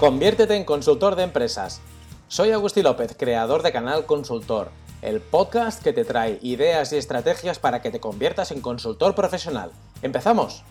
[0.00, 1.82] Conviértete en consultor de empresas.
[2.26, 4.70] Soy Agustín López, creador de Canal Consultor,
[5.02, 9.72] el podcast que te trae ideas y estrategias para que te conviertas en consultor profesional.
[10.00, 10.64] ¿Empezamos?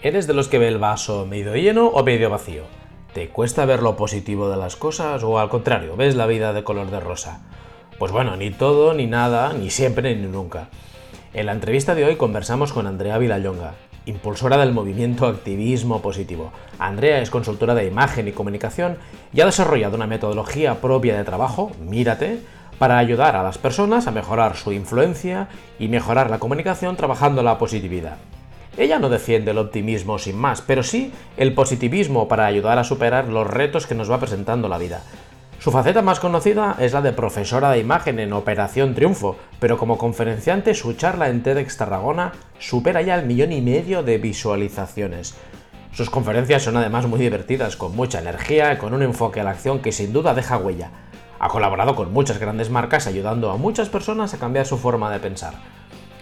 [0.00, 2.87] ¿Eres de los que ve el vaso medio lleno o medio vacío?
[3.18, 6.62] ¿Te cuesta ver lo positivo de las cosas o al contrario, ves la vida de
[6.62, 7.40] color de rosa?
[7.98, 10.68] Pues bueno, ni todo, ni nada, ni siempre, ni nunca.
[11.34, 13.74] En la entrevista de hoy conversamos con Andrea Vilallonga,
[14.06, 16.52] impulsora del movimiento Activismo Positivo.
[16.78, 18.98] Andrea es consultora de imagen y comunicación
[19.32, 22.38] y ha desarrollado una metodología propia de trabajo, Mírate,
[22.78, 25.48] para ayudar a las personas a mejorar su influencia
[25.80, 28.18] y mejorar la comunicación trabajando la positividad.
[28.78, 33.26] Ella no defiende el optimismo sin más, pero sí el positivismo para ayudar a superar
[33.26, 35.02] los retos que nos va presentando la vida.
[35.58, 39.98] Su faceta más conocida es la de profesora de imagen en Operación Triunfo, pero como
[39.98, 45.34] conferenciante su charla en TEDx Tarragona supera ya el millón y medio de visualizaciones.
[45.92, 49.50] Sus conferencias son además muy divertidas, con mucha energía y con un enfoque a la
[49.50, 50.92] acción que sin duda deja huella.
[51.40, 55.18] Ha colaborado con muchas grandes marcas ayudando a muchas personas a cambiar su forma de
[55.18, 55.54] pensar.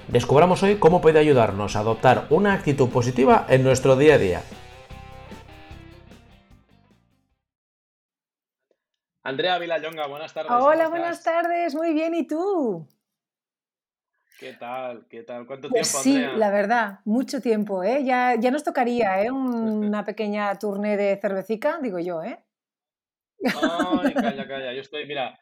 [0.08, 4.42] Descubramos hoy cómo puede ayudarnos a adoptar una actitud positiva en nuestro día a día.
[9.24, 10.52] Andrea Vilallonga, buenas tardes.
[10.52, 12.86] Hola, buenas tardes, muy bien, ¿y tú?
[14.38, 15.06] ¿Qué tal?
[15.08, 15.44] ¿Qué tal?
[15.44, 18.04] ¿Cuánto pues tiempo, Sí, la verdad, mucho tiempo, ¿eh?
[18.04, 19.30] Ya, ya nos tocaría, ¿eh?
[19.32, 22.38] Una pequeña tournée de cervecica, digo yo, ¿eh?
[23.42, 24.72] Ay, calla, calla.
[24.72, 25.36] Yo estoy, mira,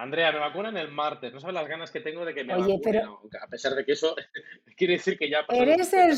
[0.00, 1.32] Andrea, me vacunan el martes.
[1.32, 2.80] No sabes las ganas que tengo de que me Oye, vacunen.
[2.84, 4.14] pero A pesar de que eso
[4.76, 6.16] quiere decir que ya eres 50, el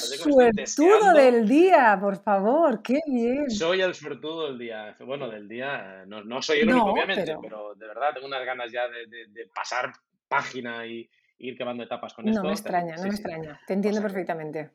[0.68, 3.50] suertudo del día, por favor, qué bien.
[3.50, 4.94] Soy el suertudo del día.
[5.00, 6.04] Bueno, del día.
[6.06, 8.86] No, no soy el único, No, obviamente, pero pero de verdad tengo unas ganas ya
[8.86, 9.92] de, de- de pasar
[10.28, 12.48] página y ir quemando etapas con no me esto.
[12.50, 13.16] extraña, no me sí.
[13.16, 14.70] extraña, te O entiendo sea perfectamente.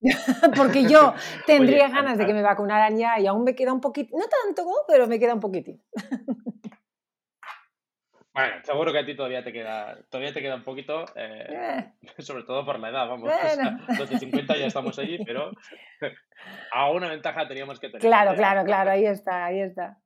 [0.56, 1.12] Porque yo
[1.44, 4.26] tendría Oye, ganas de que me vacunaran ya y aún me queda un poquito, no
[4.28, 5.82] tanto, pero me queda un poquitín.
[8.36, 11.92] bueno, seguro que a ti todavía te queda, todavía te queda un poquito, eh, Eh,
[12.22, 13.30] sobre todo por la edad, vamos.
[13.30, 13.78] O sea, bueno.
[13.98, 15.52] los de 50 ya estamos allí, pero
[16.70, 19.96] a una ventaja teníamos que tener, Claro, claro, claro, ahí está, ahí está.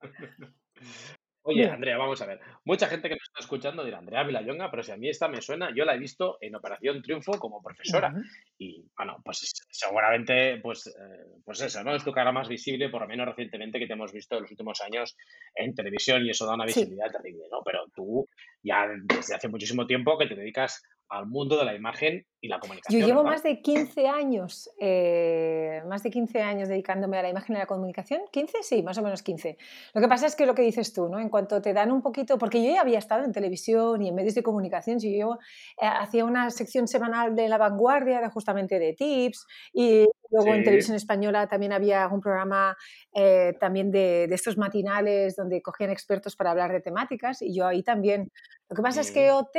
[1.42, 1.66] Oye.
[1.68, 2.40] Andrea, vamos a ver.
[2.64, 5.40] Mucha gente que nos está escuchando dirá, Andrea Vilallonga, pero si a mí esta me
[5.40, 8.12] suena, yo la he visto en Operación Triunfo como profesora.
[8.58, 11.94] Y bueno, pues seguramente, pues, eh, pues eso, ¿no?
[11.94, 14.50] Es tu cara más visible, por lo menos recientemente, que te hemos visto en los
[14.50, 15.16] últimos años
[15.54, 16.80] en televisión y eso da una Sí.
[16.80, 17.62] visibilidad terrible, ¿no?
[17.64, 18.28] Pero tú
[18.62, 22.56] ya desde hace muchísimo tiempo que te dedicas al mundo de la imagen y la
[22.56, 23.32] Yo comunicación, llevo ¿verdad?
[23.32, 27.62] más de 15 años, eh, más de 15 años dedicándome a la imagen y a
[27.62, 28.22] la comunicación.
[28.32, 28.62] ¿15?
[28.62, 29.58] Sí, más o menos 15.
[29.92, 31.18] Lo que pasa es que lo que dices tú, ¿no?
[31.18, 34.14] En cuanto te dan un poquito, porque yo ya había estado en televisión y en
[34.14, 35.38] medios de comunicación, si yo
[35.82, 40.62] eh, hacía una sección semanal de La Vanguardia, de justamente de tips, y luego en
[40.62, 42.76] televisión española también había un programa
[43.12, 47.66] eh, también de, de estos matinales donde cogían expertos para hablar de temáticas, y yo
[47.66, 48.30] ahí también.
[48.68, 49.32] Lo que pasa es que.
[49.32, 49.56] OT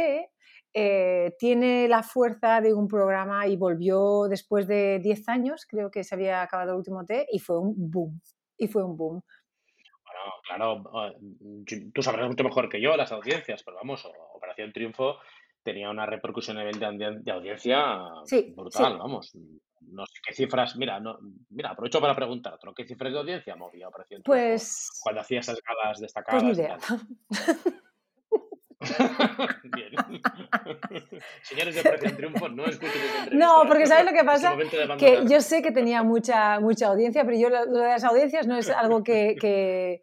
[0.74, 6.04] eh, tiene la fuerza de un programa y volvió después de 10 años, creo que
[6.04, 8.22] se había acabado el último T, y fue un boom.
[8.58, 9.22] Y fue un boom.
[10.06, 11.18] Bueno, claro, eh,
[11.66, 15.18] yo- tú sabrás mucho mejor que yo las audiencias, pero vamos, Operación Triunfo
[15.64, 17.96] tenía una repercusión a nivel de, audi- de audiencia
[18.26, 19.00] Sí, brutal, sí.
[19.00, 19.32] vamos.
[19.82, 21.18] No sé qué cifras, mira, no,
[21.50, 22.68] mira, aprovecho para preguntarte.
[22.76, 26.58] ¿qué cifras de audiencia movía Operación Triunfo Pues, cuando hacía esas galas pues ni destacadas
[26.58, 26.78] idea.
[29.64, 29.92] Bien.
[31.44, 32.92] Señores de Operación Triunfo, no escuchen.
[33.34, 34.52] No, porque ¿sabes lo que pasa?
[34.98, 38.48] Que yo sé que tenía mucha, mucha audiencia, pero yo lo, lo de las audiencias
[38.48, 40.02] no es algo que, que,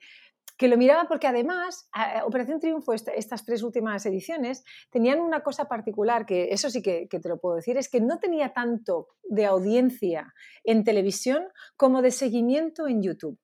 [0.56, 1.88] que lo miraba porque además
[2.25, 7.09] Operación Triunfo, esta- estas tres últimas ediciones, tenían una cosa particular, que eso sí que,
[7.09, 10.33] que te lo puedo decir, es que no tenía tanto de audiencia
[10.65, 11.44] en televisión
[11.77, 13.38] como de seguimiento en YouTube.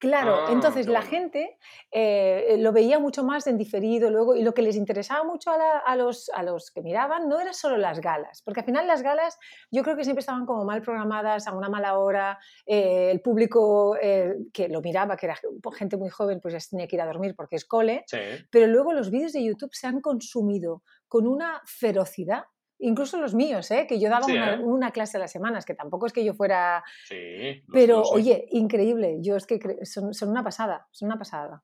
[0.00, 1.10] Claro, Ah, entonces la bueno.
[1.10, 1.58] gente
[1.92, 5.58] eh, lo veía mucho más en diferido luego y lo que les interesaba mucho a,
[5.58, 8.86] la- a los, a los que miraban no era solo las galas, porque al final
[8.86, 9.38] las galas
[9.70, 13.96] yo creo que siempre estaban como mal programadas, a una mala hora, eh, el público
[14.00, 15.36] eh, que lo miraba, que era
[15.74, 18.18] gente muy joven, pues ya tenía que ir a dormir porque es cole, Sí,
[18.50, 22.44] pero luego los vídeos de YouTube se han consumido con una ferocidad.
[22.82, 23.86] Incluso los míos, ¿eh?
[23.86, 24.58] que yo daba sí, una, ¿eh?
[24.58, 28.14] una clase a las semanas, que tampoco es que yo fuera Sí, pero, sé.
[28.14, 29.18] oye, increíble.
[29.20, 31.62] Yo es que cre- son, son una pasada, son una pasada.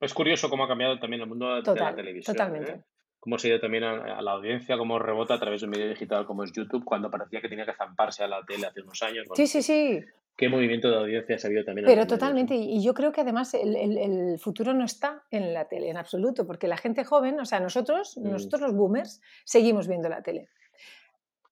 [0.00, 2.38] Es curioso cómo ha cambiado también el mundo de la televisión, ¿eh?
[2.38, 2.84] totalmente.
[3.20, 5.70] Cómo se ha ido también a, a la audiencia, cómo rebota a través de un
[5.72, 8.80] medio digital como es YouTube, cuando parecía que tenía que zamparse a la tele hace
[8.80, 9.26] unos años.
[9.26, 10.00] Bueno, Sí, sí, sí.
[10.38, 11.84] Qué movimiento de audiencia ha habido también.
[11.84, 15.96] Pero totalmente, y yo creo que además el, futuro no está en la tele, en
[15.96, 18.30] absoluto, porque la gente joven, o sea, nosotros, mm.
[18.30, 20.48] nosotros los boomers, seguimos viendo la tele.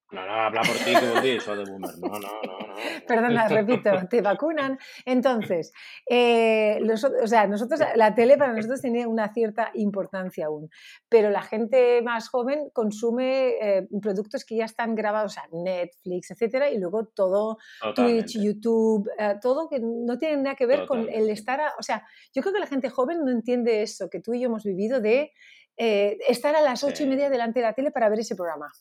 [0.09, 1.97] No, no, habla por ti, que eso de boomer.
[1.99, 2.75] No, no, no, no.
[3.05, 4.79] Perdona, repito, te vacunan.
[5.05, 5.73] Entonces,
[6.09, 6.79] eh,
[7.21, 10.69] o sea, nosotros, la tele para nosotros tiene una cierta importancia aún,
[11.09, 16.31] pero la gente más joven consume eh, productos que ya están grabados, o sea, Netflix,
[16.31, 17.57] etcétera, y luego todo
[17.93, 22.07] Twitch, YouTube, eh, todo que no tiene nada que ver con el estar, o sea,
[22.33, 25.01] yo creo que la gente joven no entiende eso que tú y yo hemos vivido
[25.01, 25.33] de
[25.75, 28.71] estar a las ocho y media delante de la tele para ver ese programa.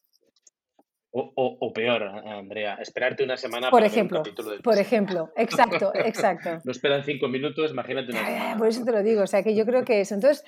[1.18, 4.22] O, peor, Andrea, esperarte una semana por ejemplo,
[4.62, 6.58] Por ejemplo, exacto, exacto.
[6.62, 8.58] no esperan cinco minutos, imagínate una semana.
[8.58, 10.14] Por eso te lo digo, o sea que yo creo que eso.
[10.14, 10.44] Entonces,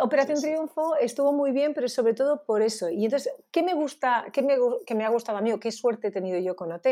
[0.00, 2.88] Operación Triunfo estuvo muy bien, pero sobre todo por eso.
[2.88, 4.54] Y entonces, ¿qué me gusta, qué me,
[4.86, 6.86] que me ha gustado a mí o qué suerte he tenido yo con OT?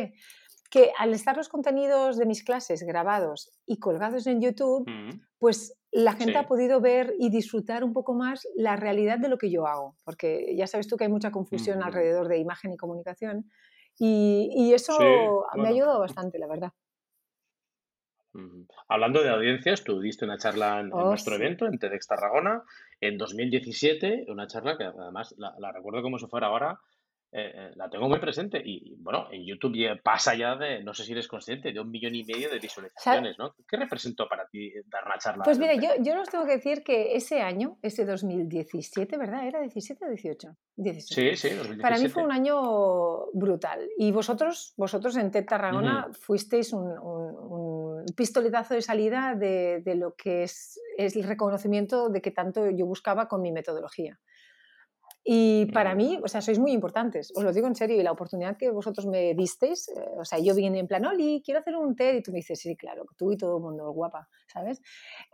[0.69, 4.91] Que al estar los contenidos de mis clases grabados y colgados en YouTube,
[5.38, 9.39] pues la gente ha podido ver y disfrutar un poco más la realidad de lo
[9.39, 12.77] que yo hago, porque ya sabes tú que hay mucha confusión alrededor de imagen y
[12.77, 13.51] comunicación
[13.99, 14.97] y, eso
[15.57, 16.73] me ha ayudado bastante, la verdad.
[18.89, 22.63] Hablando de audiencias, tú diste una charla en, oh, nuestro evento, en TEDx Tarragona,
[23.01, 26.81] en 2017, una charla que además la, la recuerdo como si fuera ahora,
[27.32, 31.05] eh, eh, la tengo muy presente y, bueno, en YouTube pasa ya de, no sé
[31.05, 33.55] si eres consciente, de un millón y medio de visualizaciones, ¿no?
[33.69, 35.44] ¿Qué representó para ti dar una charla?
[35.44, 39.47] Pues mira, yo, yo os tengo que decir que ese año, ese 2017, ¿verdad?
[39.47, 40.56] ¿Era 17 o 18?
[40.99, 41.81] Sí, sí, 2017.
[41.81, 43.88] Para mí fue un año brutal.
[43.97, 50.17] Y vosotros, vosotros en TED Tarragona fuisteis un, un, pistoletazo de salida de, de lo
[50.17, 54.19] que es, es el reconocimiento de que tanto yo buscaba con mi metodología.
[55.22, 58.12] Y para mí, o sea, sois muy importantes, os lo digo en serio, y la
[58.12, 61.76] oportunidad que vosotros me disteis, eh, o sea, yo vine en plan, Oli, quiero hacer
[61.76, 64.81] un TED, y tú me dices, sí, claro, tú y todo el mundo, guapa, ¿sabes?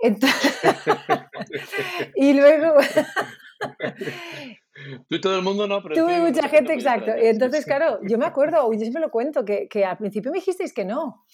[2.17, 2.75] y luego...
[5.09, 5.95] Tú y todo el mundo no, pero...
[5.95, 7.13] Tú y mucha gente, exacto.
[7.17, 10.39] Y entonces, claro, yo me acuerdo, yo siempre lo cuento, que, que al principio me
[10.39, 11.25] dijisteis que no,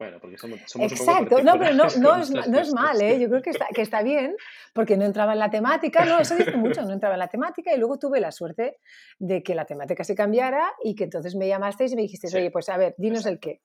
[0.00, 3.20] bueno, porque somos, Exacto, no, pero no, no, es, no es mal, ¿eh?
[3.20, 4.34] yo creo que está, que está bien,
[4.72, 7.74] porque no entraba en la temática, no, eso dice mucho, no entraba en la temática.
[7.74, 8.78] Y luego tuve la suerte
[9.18, 12.50] de que la temática se cambiara y que entonces me llamasteis y me dijisteis, oye,
[12.50, 13.60] pues a ver, dinos el qué.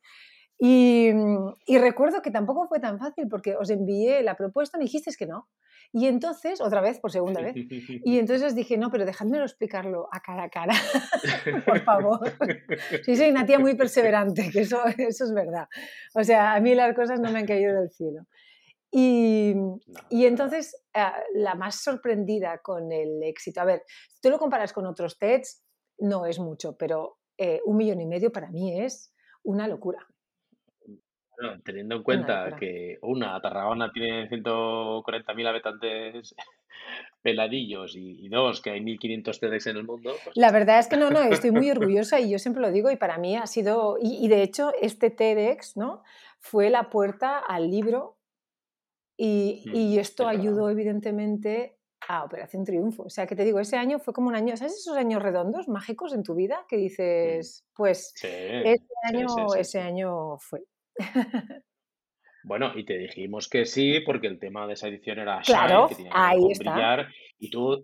[0.57, 1.12] Y,
[1.66, 5.25] y, recuerdo que tampoco fue tan fácil porque os envié la propuesta, me dijisteis que
[5.25, 5.50] no.
[5.92, 10.19] Y entonces, otra vez, por segunda vez, y entonces dije, no, pero dejádmelo explicarlo a
[10.19, 10.74] cara a cara,
[11.66, 12.19] por favor.
[13.04, 15.68] Sí, soy una tía muy perseverante, que eso, eso es verdad.
[16.13, 18.25] O sea, a mí las cosas no me han caído del cielo.
[18.92, 19.56] Y,
[20.10, 24.72] y, entonces, eh, la más sorprendida con el éxito, a ver, si tú lo comparas
[24.72, 25.63] con otros TEDs,
[26.00, 29.13] no es mucho, pero eh, un millón y medio para mí es
[29.44, 30.06] una locura
[31.64, 36.36] teniendo en cuenta que una, Tarragona tiene 140.000 habitantes
[37.22, 40.14] peladillos y, dos, que hay 1.500 TEDx en el mundo.
[40.24, 42.92] Pues la verdad es que no, no, estoy muy orgullosa y yo siempre lo digo
[42.92, 46.04] y para mí ha sido, y, de hecho este TEDx ¿no?
[46.40, 48.18] fue la puerta al libro
[49.18, 51.78] y, mm, y esto ayudó evidentemente
[52.08, 53.04] a Operación Triunfo.
[53.04, 55.68] O sea, que te digo, ese año fue como un año, ¿sabes esos años redondos,
[55.68, 56.66] mágicos en tu vida?
[56.68, 56.80] Que mm.
[56.80, 60.63] dices, pues ese, año, ese año fue.
[62.48, 65.96] Bueno, y te dijimos que sí, porque el tema de esa edición era claro, que
[65.96, 67.08] tenía que brillar.
[67.40, 67.84] Y tú,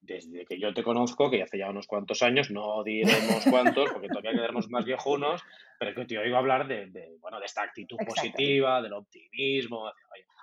[0.00, 4.08] desde que yo te conozco, que hace ya unos cuantos años, no diremos cuántos, porque
[4.08, 5.42] todavía quedaremos más viejunos,
[5.78, 9.92] pero que te oigo hablar de, bueno, de esta actitud positiva, del optimismo.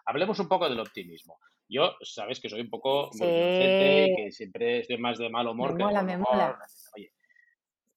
[0.06, 1.40] hablemos un poco del optimismo.
[1.68, 3.20] Yo, sabes que soy un poco sí.
[3.20, 5.74] que siempre estoy más de mal humor.
[5.74, 6.60] Me mola, me mola.
[6.96, 7.12] Oye,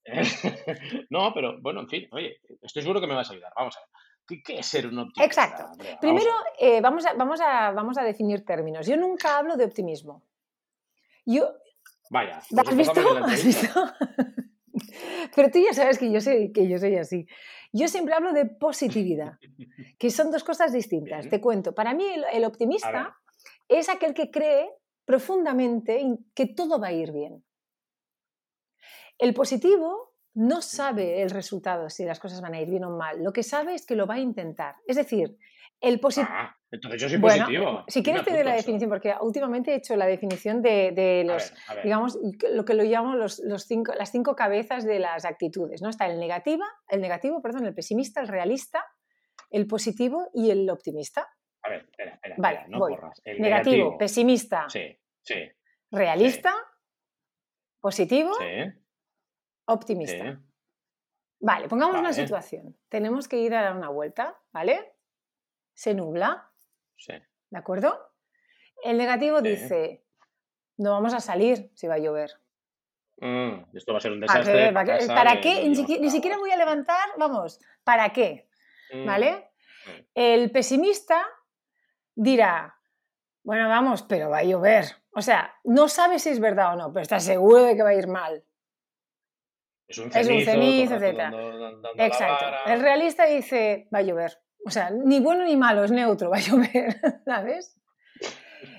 [1.11, 3.53] no, pero bueno, en fin, oye, estoy seguro que me vas a ayudar.
[3.55, 4.08] Vamos a ver.
[4.29, 5.25] ¿Qué, es ser un optimista?
[5.25, 5.85] Exacto.
[6.01, 8.87] Primero, eh, vamos, a, vamos, a, vamos a definir términos.
[8.87, 10.23] Yo nunca hablo de optimismo.
[11.25, 11.55] Yo...
[12.11, 12.39] Vaya.
[12.39, 13.01] ¿Has visto?
[13.25, 13.69] ¿Has visto?
[15.35, 17.27] Pero tú ya sabes que yo, soy, que yo soy así.
[17.73, 19.39] Yo siempre hablo de positividad,
[19.99, 21.29] que son dos cosas distintas.
[21.29, 21.75] Te cuento.
[21.75, 23.17] Para mí el optimista
[23.67, 24.71] es aquel que cree
[25.05, 26.03] profundamente
[26.35, 27.43] que todo va a ir bien.
[29.19, 30.08] El positivo
[30.39, 33.25] no sabe el resultado, si las cosas van a ir bien o mal.
[33.25, 34.77] Lo que sabe es que lo va a intentar.
[34.87, 35.37] Es decir,
[35.81, 36.33] el positivo...
[36.33, 37.85] Ah, entonces yo soy positivo.
[37.89, 41.53] si quieres te doy la definición, porque últimamente he hecho la definición de, los,
[41.83, 42.17] digamos,
[42.53, 45.83] lo que lo llamo los, cinco, las cinco cabezas de las actitudes.
[45.83, 45.89] ¿no?
[45.89, 48.85] Está el negativa, el negativo, perdón, el pesimista, el realista,
[49.51, 51.29] el positivo y el optimista.
[51.63, 52.87] A ver, espera, espera, vale, no.
[53.25, 55.35] El negativo, pesimista, sí, sí,
[55.91, 56.55] realista,
[57.81, 58.31] positivo
[59.69, 60.41] optimista.
[61.41, 62.77] Vale, pongamos una situación.
[62.89, 64.95] Tenemos que ir a dar una vuelta, ¿vale?
[65.75, 66.51] Se nubla,
[66.97, 67.13] Sí.
[67.51, 68.13] ¿de acuerdo?
[68.83, 69.49] El negativo Sí.
[69.49, 70.05] dice,
[70.79, 72.33] no vamos a salir si va a llover.
[73.21, 74.73] Mm, esto va a ser un ¿Para desastre.
[75.07, 75.69] ¿Para, qué?
[75.69, 78.49] Ni, siquiera voy a levantar, vamos, ¿para qué?
[78.93, 79.51] Mm, ¿Vale?
[79.87, 80.01] mm.
[80.15, 81.25] El pesimista
[82.15, 82.77] dirá,
[83.45, 84.85] bueno, vamos, pero va a llover.
[85.13, 87.91] O sea, no sabe si es verdad o no, pero está seguro de que va
[87.91, 88.45] a ir mal.
[89.89, 91.31] Es un Es un cenizo, rato etcétera.
[91.31, 92.45] dando- dando- Exacto.
[92.67, 94.39] El realista dice, va a llover.
[94.67, 97.75] O sea, ni bueno ni malo, es neutro, va a llover, ¿sabes?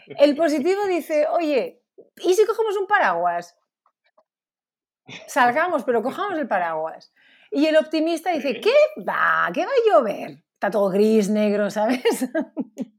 [0.08, 1.82] El positivo dice, oye,
[2.18, 3.58] ¿y si cogemos un paraguas?
[5.28, 7.12] Salgamos, pero cojamos el paraguas.
[7.52, 8.60] Y el optimista dice.
[8.62, 8.74] ¿qué
[9.08, 9.50] va?
[9.54, 10.44] ¿Qué va a llover?
[10.54, 12.04] Está todo gris, negro, ¿sabes?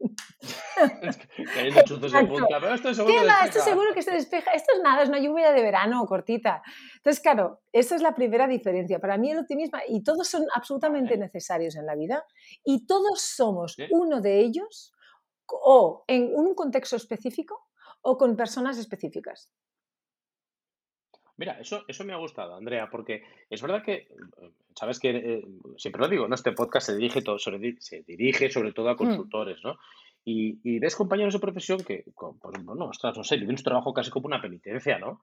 [1.54, 2.32] Cayendo chuzos de Exacto.
[2.34, 3.32] punta, pero esto seguro ¿Qué que va?
[3.34, 3.64] Esto despeja.
[3.64, 4.50] seguro que se despeja.
[4.52, 6.62] Esto es nada, es una lluvia de verano cortita.
[6.96, 8.98] Entonces, claro, esa es la primera diferencia.
[8.98, 11.24] Para mí el optimismo, y todos son absolutamente Vale.
[11.24, 12.24] necesarios en la vida,
[12.64, 13.86] y todos somos Sí.
[13.90, 14.92] uno de ellos,
[15.46, 17.66] o en un contexto específico,
[18.02, 19.50] o con personas específicas.
[21.36, 24.08] Mira, eso, eso me ha gustado, Andrea, porque es verdad que,
[24.78, 25.44] sabes que, eh,
[25.78, 26.34] siempre lo digo, ¿no?
[26.34, 29.78] Este podcast se dirige, todo, sobre, se dirige sobre todo a consultores, ¿no?
[30.24, 33.92] Y, y ves compañeros de profesión que, pues, bueno, ostras, no sé, viven su trabajo
[33.92, 35.22] casi como una penitencia, ¿no?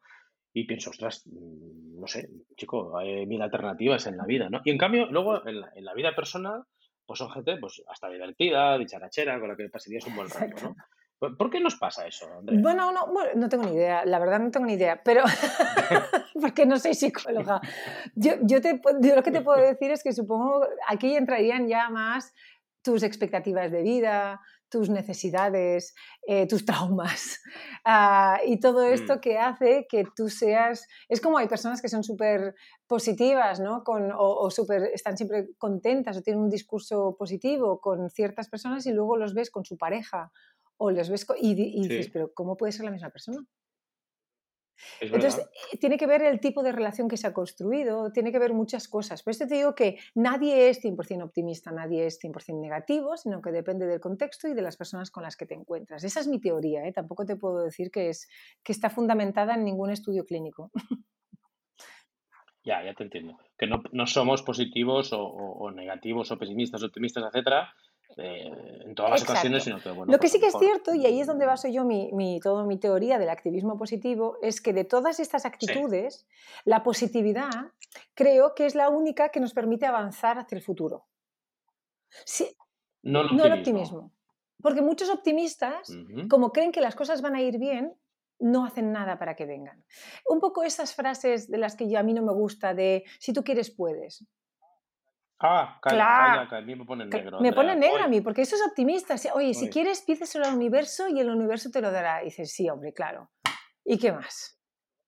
[0.54, 4.62] Y pienso, ostras, mm, no sé, chico, hay mil alternativas en la vida, ¿no?
[4.66, 6.64] Y en cambio, luego en la, en la vida personal,
[7.06, 10.76] pues son gente, pues hasta divertida, dicharachera, con la que pasarías un buen rato, ¿no?
[11.20, 12.60] ¿Por qué nos pasa eso, Andrea?
[12.62, 15.24] Bueno, no, bueno, no tengo ni idea, la verdad no tengo ni idea, pero
[16.40, 17.60] porque no soy psicóloga.
[18.14, 21.90] Yo, yo, te, yo lo que te puedo decir es que supongo aquí entrarían ya
[21.90, 22.36] más
[22.84, 25.94] tus expectativas de vida, tus necesidades,
[26.28, 27.40] eh, tus traumas
[27.86, 29.20] ah, y todo esto Mm.
[29.20, 30.86] que hace que tú seas...
[31.10, 32.54] Es como hay personas que son súper
[32.88, 33.84] positivas, ¿no?
[33.84, 38.86] Con, o o súper- están siempre contentas o tienen un discurso positivo con ciertas personas
[38.86, 40.32] y luego los ves con su pareja
[40.78, 42.12] o les ves co- y, y dices, Sí.
[42.14, 43.40] pero ¿cómo puede ser la misma persona?
[45.00, 45.52] Es Entonces, verdad.
[45.74, 48.54] eh, tiene que ver el tipo de relación que se ha construido, tiene que ver
[48.54, 49.24] muchas cosas.
[49.24, 53.52] Por eso te digo que nadie es 100% optimista, nadie es 100% negativo, sino que
[53.52, 56.04] depende del contexto y de las personas con las que te encuentras.
[56.04, 56.94] Esa es mi teoría, ¿eh?
[56.94, 58.28] tampoco te puedo decir que, es,
[58.64, 60.72] que está fundamentada en ningún estudio clínico.
[62.64, 63.38] Ya, ya te entiendo.
[63.58, 67.74] Que no, no somos positivos o, o- o negativos o pesimistas, optimistas, etcétera,
[68.18, 70.94] eh, en todas las ocasiones, sino que, bueno, Lo que pues sí que es cierto,
[70.96, 74.38] y ahí es donde mm, baso yo mi, mi, todo mi teoría del activismo positivo,
[74.42, 76.28] es que de todas estas actitudes,
[76.66, 77.72] la positividad
[78.14, 81.06] creo que es la única que nos permite avanzar hacia el futuro.
[82.26, 82.56] Sí,
[83.04, 84.12] no el no el optimismo.
[84.62, 85.96] Porque muchos optimistas,
[86.30, 87.94] como creen que las cosas van a ir bien,
[88.40, 89.84] no hacen nada para que vengan.
[90.28, 93.34] Un poco esas frases de las que yo, a mí no me gusta, de si
[93.34, 94.26] tú quieres, puedes.
[95.40, 96.50] Ah, calla, Claro.
[96.50, 97.40] calla, a mí me pone negro.
[97.40, 99.16] me pone negra a mí, porque eso es optimista.
[99.34, 102.22] Oye, si quieres, pídeselo al universo y el universo te lo dará.
[102.24, 103.30] Y dices, sí, hombre, claro.
[103.86, 104.57] ¿Y qué más?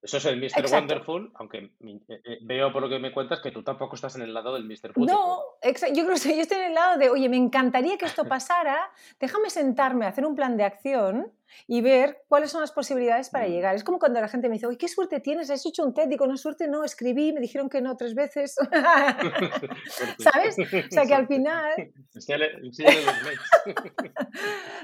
[0.01, 0.46] Eso es el Mr.
[0.46, 0.72] Exacto.
[0.75, 1.72] Wonderful, aunque eh,
[2.08, 4.63] eh, veo por lo que me cuentas que tú tampoco estás en el lado del
[4.63, 4.94] Mr.
[4.96, 5.08] Beautiful.
[5.08, 8.24] No, yo creo que yo estoy en el lado de, oye, me encantaría que esto
[8.25, 11.34] pasara, déjame sentarme, hacer un plan de acción
[11.68, 13.51] y ver cuáles son las posibilidades para Mm.
[13.51, 13.75] llegar.
[13.75, 16.08] Es como cuando la gente me dice, oye, qué suerte tienes, has hecho un TED,
[16.08, 18.56] digo, no, suerte no, escribí, me dijeron que no tres veces.
[20.20, 20.58] ¿Sabes?
[20.60, 21.74] O sea que al final,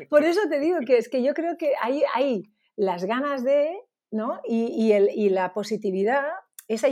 [0.10, 2.44] por eso te digo que es que yo creo que hay, hay
[2.76, 3.78] las ganas de,
[4.12, 4.42] ¿no?
[4.46, 6.24] Y, y el, y la positividad,
[6.68, 6.88] esa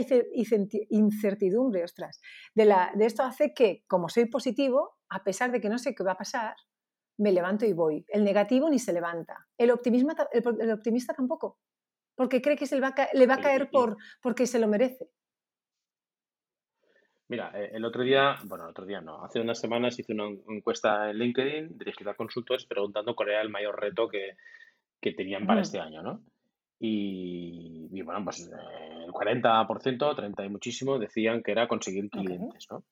[0.90, 2.20] incertidumbre, ostras,
[2.54, 5.94] de, la, de esto hace que, como soy positivo, a pesar de que no sé
[5.94, 6.56] qué va a pasar,
[7.18, 8.04] me levanto y voy.
[8.08, 9.46] El negativo ni se levanta.
[9.58, 11.58] El, optimismo, el, el optimista tampoco,
[12.16, 14.58] porque cree que se le va a, ca- le va a caer por, porque se
[14.58, 15.10] lo merece.
[17.28, 20.28] Mira, eh, el otro día, bueno, el otro día no, hace unas semanas hice una
[20.48, 24.36] encuesta en LinkedIn dirigida a consultores preguntando cuál era el mayor reto que,
[25.00, 25.62] que tenían para Ujú.
[25.62, 26.24] este año, ¿no?
[26.78, 32.84] Y, y bueno, pues el 40%, 30 y muchísimo, decían que era conseguir clientes, ¿no?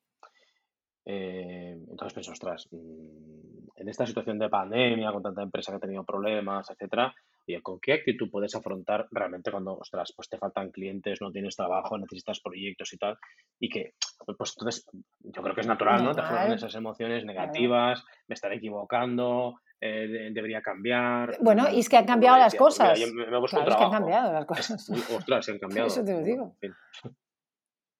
[1.04, 5.80] Eh, entonces pensé, ostras, mm, en esta situación de pandemia, con tanta empresa que ha
[5.80, 7.12] tenido problemas, etcétera,
[7.48, 11.56] oye, ¿con qué actitud puedes afrontar realmente cuando, ostras, pues te faltan clientes, no tienes
[11.56, 13.18] trabajo, necesitas proyectos y tal?
[13.58, 13.94] Y que,
[14.38, 14.86] pues entonces,
[15.20, 16.14] yo creo que es natural, ¿no?
[16.14, 21.36] Te Normal, esas emociones negativas, me estaré equivocando, eh, de- debería cambiar.
[21.40, 22.98] Bueno, y es que han cambiado las mira, cosas.
[23.00, 24.88] me, me Claro, es que han cambiado las cosas.
[25.14, 25.88] ostras, se han cambiado.
[25.88, 26.56] eso te lo digo.
[26.60, 26.74] en fin.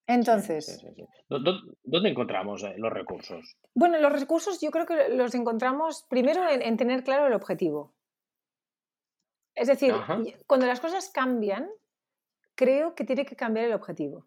[0.05, 1.07] Sí, sí, Entonces, sí, sí.
[1.29, 3.57] ¿Dó- dó- ¿Dónde encontramos eh, los recursos?
[3.75, 7.95] Bueno, los recursos yo creo que los encontramos primero en, en tener claro el objetivo.
[9.55, 10.19] Es decir, Ajá.
[10.47, 11.69] cuando las cosas cambian,
[12.57, 14.27] creo que tiene que cambiar el objetivo.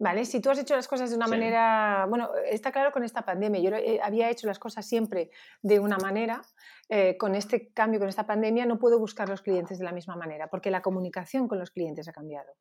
[0.00, 0.24] ¿Vale?
[0.24, 3.60] Si tú has hecho las cosas de una manera, bueno, está claro con esta pandemia,
[3.60, 3.70] yo
[4.02, 6.40] había hecho las cosas siempre de una manera,
[6.88, 10.14] eh, con este cambio, con esta pandemia, no puedo buscar los clientes de la misma
[10.14, 12.54] manera, porque la comunicación con los clientes ha cambiado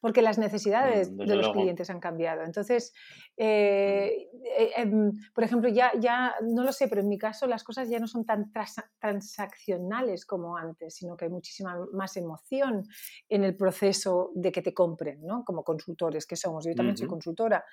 [0.00, 2.42] porque las necesidades mm, de los clientes han cambiado.
[2.42, 2.92] Entonces,
[3.36, 7.64] eh, eh, em, por ejemplo, ya, ya, no lo sé, pero en mi caso las
[7.64, 8.52] cosas ya no son tan
[9.00, 12.84] transaccionales como antes, sino que hay muchísima más emoción
[13.28, 15.44] en el proceso de que te compren, ¿no?
[15.44, 16.64] Como consultores que somos.
[16.64, 17.64] Yo también soy consultora.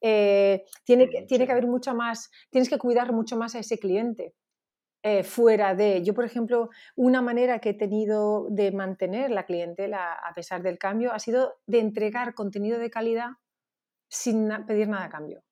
[0.00, 4.34] Eh, tiene, tiene que haber mucha más, tienes que cuidar mucho más a ese cliente.
[5.02, 6.02] Eh, fuera de.
[6.04, 10.78] Yo, por ejemplo, una manera que he tenido de mantener la clientela a pesar del
[10.78, 13.30] cambio ha sido de entregar contenido de calidad
[14.08, 15.42] sin pedir nada a cambio.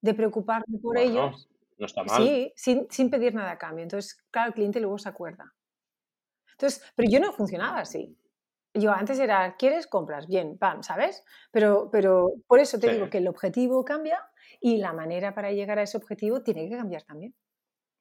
[0.00, 1.50] De preocuparme por ellos.
[1.76, 2.16] No está mal.
[2.16, 3.82] Sí, sin, pedir nada a cambio.
[3.82, 5.52] Entonces, claro, el cliente luego se acuerda.
[6.52, 8.16] Entonces, pero yo no funcionaba así.
[8.72, 9.86] Yo antes era, ¿quieres?
[9.86, 11.24] Compras, bien, pam, ¿sabes?
[11.50, 14.18] Pero, pero por eso te digo que el objetivo cambia
[14.60, 17.34] y la manera para llegar a ese objetivo tiene que cambiar también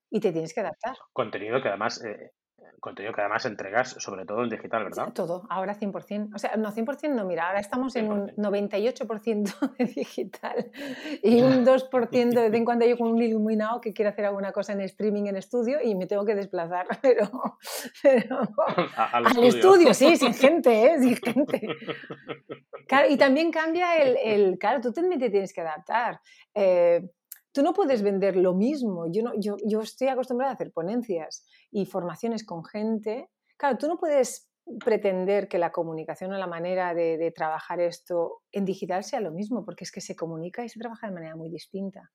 [0.09, 0.95] y te tienes que adaptar.
[1.13, 2.31] Contenido que además, eh,
[2.79, 5.13] contenido que además entregas sobre todo en digital, ¿verdad?
[5.13, 6.33] Todo, ahora 100%.
[6.33, 10.71] O sea, no 100% no, mira, ahora estamos en un 98% de digital
[11.23, 14.73] y un 2% de vez en cuando con un iluminado que quiere hacer alguna cosa
[14.73, 17.29] en streaming en estudio y me tengo que desplazar, pero,
[18.01, 18.39] pero
[19.13, 19.93] al, estudio.
[19.93, 20.99] sí, sin gente, ¿eh?
[20.99, 21.61] sin gente.
[22.87, 26.19] Claro, y también cambia el, el, claro, tú también te tienes que adaptar.
[26.55, 27.01] Eh,
[27.51, 29.11] tú no puedes vender lo mismo.
[29.11, 33.29] Yo, no, yo, yo estoy acostumbrada a hacer ponencias y formaciones con gente.
[33.57, 34.49] Claro, tú no puedes
[34.83, 39.65] pretender que la comunicación o la manera de, trabajar esto en digital sea lo mismo,
[39.65, 42.11] porque es que se comunica y se trabaja de manera muy distinta.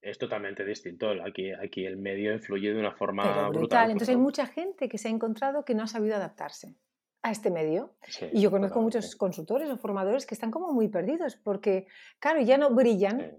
[0.00, 1.10] Es totalmente distinto.
[1.24, 3.92] Aquí, aquí el medio influye de una forma brutal.
[3.92, 6.74] Entonces hay mucha gente que se ha encontrado que no ha sabido adaptarse
[7.22, 7.94] a este medio.
[8.32, 11.86] y yo conozco muchos consultores o formadores que están como muy perdidos porque,
[12.18, 13.38] claro, ya no brillan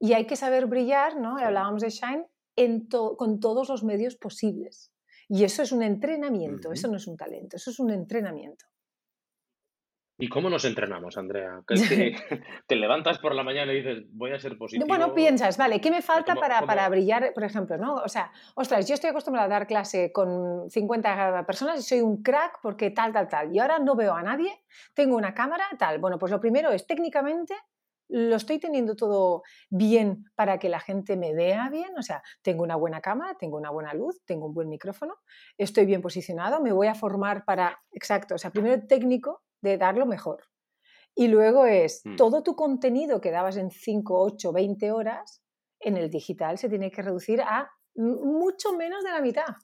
[0.00, 1.36] y hay que saber brillar, ¿no?
[1.38, 4.92] Hablábamos de Shine en con todos los medios posibles.
[5.28, 8.64] Y eso es un entrenamiento, eso no es un talento, eso es un entrenamiento.
[10.18, 11.62] ¿Y cómo nos entrenamos, Andrea?
[12.66, 14.86] te levantas por la mañana y dices, voy a ser positivo.
[14.86, 17.78] Bueno, piensas, vale, ¿qué me falta para, para, brillar, por ejemplo?
[17.78, 17.94] ¿no?
[17.94, 22.22] O sea, ostras, yo estoy acostumbrada a dar clase con 50 personas y soy un
[22.22, 23.54] crack porque tal, tal, tal.
[23.54, 24.52] Y ahora no veo a nadie,
[24.92, 25.98] tengo una cámara, tal.
[25.98, 27.54] Bueno, pues lo primero es técnicamente
[28.10, 32.62] lo estoy teniendo todo bien para que la gente me vea bien, o sea, tengo
[32.62, 35.14] una buena cámara, tengo una buena luz, tengo un buen micrófono,
[35.56, 40.06] estoy bien posicionado, me voy a formar para, exacto, o sea, primero técnico de darlo
[40.06, 40.44] mejor.
[41.14, 42.16] Y luego es mm.
[42.16, 45.42] todo tu contenido que dabas en 5, 8, 20 horas,
[45.78, 49.56] en el digital se tiene que reducir a mucho menos de la mitad.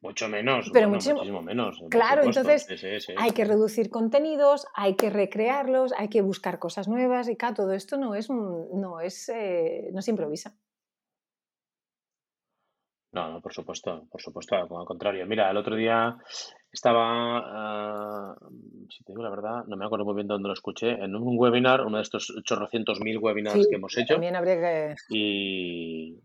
[0.00, 1.82] Mucho menos, pero muchísimo, menos.
[1.90, 2.68] Claro, entonces
[3.16, 7.72] hay que reducir contenidos, hay que recrearlos, hay que buscar cosas nuevas y claro, todo
[7.72, 10.54] esto no es, no es, eh, no se improvisa.
[13.10, 15.26] No, no, por supuesto, por supuesto, al contrario.
[15.26, 16.16] Mira, el otro día
[16.70, 18.36] estaba, ah,
[18.90, 21.38] si te digo la verdad, no me acuerdo muy bien dónde lo escuché, en un
[21.38, 24.14] webinar, uno de estos chorrocientos mil webinars que hemos hecho.
[24.14, 24.94] También habría que...
[25.08, 26.20] Y,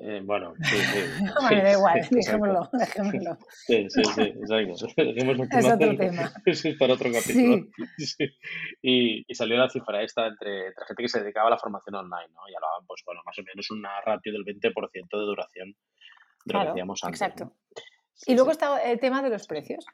[0.00, 1.24] eh, bueno, sí, sí.
[1.24, 3.38] no, me da igual, dejémoslo, dejémoslo.
[3.66, 4.86] Sí, sí, sí, exacto.
[5.58, 6.32] es otro tema.
[6.46, 7.66] Eso es para otro capítulo.
[7.98, 8.24] Sí.
[8.82, 11.94] Y, y, salió la cifra esta entre, entre, gente que se dedicaba a la formación
[11.94, 12.48] online, ¿no?
[12.48, 14.72] Y hablaban, pues bueno, más o menos una ratio del 20%
[15.10, 15.76] de duración
[16.44, 17.22] de lo que hacíamos antes.
[17.22, 17.52] Exacto.
[18.26, 19.86] y luego está el tema de los precios,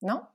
[0.00, 0.33] ¿no?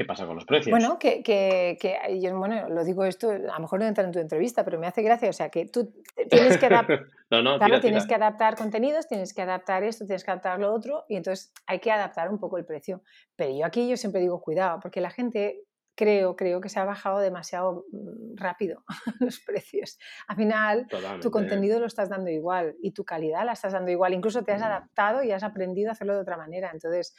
[0.00, 0.70] ¿Qué pasa con los precios?
[0.70, 4.12] Bueno, que, que, que yo, bueno, lo digo esto, a lo mejor no entra en
[4.12, 5.92] tu entrevista, pero me hace gracia, o sea, que tú
[6.30, 10.24] tienes que adaptar, no, no, claro, tienes que adaptar contenidos, tienes que adaptar esto, tienes
[10.24, 13.02] que adaptar lo otro, y entonces hay que adaptar un poco el precio.
[13.36, 16.84] Pero yo aquí yo siempre digo, cuidado, porque la gente creo, creo que se ha
[16.86, 18.82] bajado demasiado mm, rápido
[19.20, 19.98] los precios.
[20.28, 20.86] Al final,
[21.20, 24.14] tu contenido lo estás dando igual y tu calidad la estás dando igual.
[24.14, 24.64] Incluso te has mm.
[24.64, 26.70] adaptado y has aprendido a hacerlo de otra manera.
[26.72, 27.14] Entonces,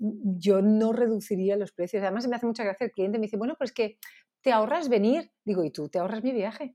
[0.00, 2.02] yo no reduciría los precios.
[2.02, 3.98] Además, me hace mucha gracia el cliente me dice, bueno, pues que
[4.40, 5.30] te ahorras venir.
[5.44, 6.74] Digo, ¿y tú te ahorras mi viaje?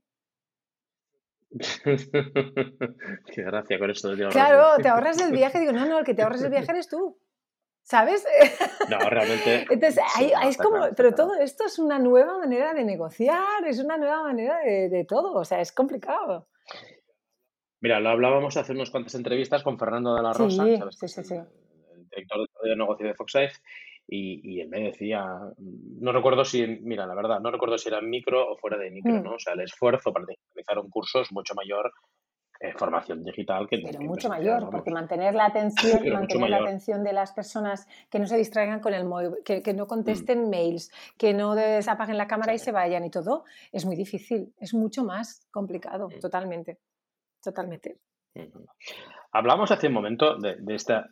[1.50, 4.14] Qué gracia con esto.
[4.14, 5.58] De claro, te ahorras el viaje.
[5.58, 7.18] Digo, no, no, el que te ahorras el viaje eres tú.
[7.82, 8.24] ¿Sabes?
[8.88, 9.66] No, realmente.
[9.70, 10.04] Entonces,
[10.44, 14.58] es como, pero todo esto es una nueva manera de negociar, es una nueva manera
[14.60, 16.46] de, todo, o sea, es complicado.
[17.80, 21.34] Mira, lo hablábamos hace unas cuantas entrevistas con Fernando de la Rosa, Sí, sí, sí
[22.16, 23.60] director de negocio de Foxife,
[24.08, 25.26] y, él me decía,
[25.58, 28.90] no recuerdo si, mira, la verdad, no recuerdo si era en micro o fuera de
[28.90, 29.22] micro, mm.
[29.22, 29.34] ¿no?
[29.34, 31.92] O sea, el esfuerzo para realizar un curso es mucho mayor
[32.60, 37.12] eh, formación digital que pero mucho mayor porque mantener la atención mantener la atención de
[37.12, 39.88] las personas que no se distraigan con el móvil que, que no mm.
[39.88, 44.54] contesten mails que no desapaguen la cámara y se vayan y todo es muy difícil
[44.58, 46.18] es mucho más complicado mm.
[46.18, 46.78] totalmente
[47.42, 47.98] totalmente
[49.32, 51.10] Hablamos hace un momento de, esta.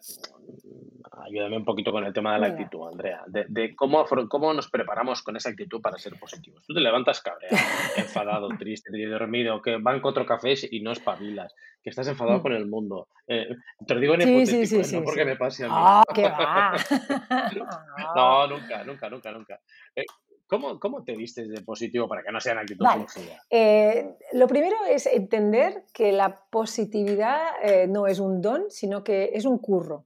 [1.24, 3.22] Ayúdame un poquito con el tema de la actitud, Andrea.
[3.26, 6.64] De, cómo, cómo nos preparamos con esa actitud para ser positivos.
[6.66, 7.56] Tú te levantas cabreado,
[7.96, 12.42] enfadado, triste, dormido, que van cuatro cafés y no espabilas, que estás enfadado mm.
[12.42, 13.08] con el mundo.
[13.26, 13.48] Eh,
[13.86, 14.92] te lo digo en hipotético, ¿eh?
[14.92, 15.74] no porque me pase a mí.
[15.76, 16.74] ¡Ah, qué va!
[18.16, 19.60] no, nunca, nunca, nunca, nunca.
[19.94, 20.04] Eh,
[20.46, 23.06] ¿Cómo, ¿Cómo, te vistes de positivo para que no sea una actitud vale.
[23.50, 29.30] Eh, lo primero es entender que la positividad eh, no es un don, sino que
[29.32, 30.04] es un curro,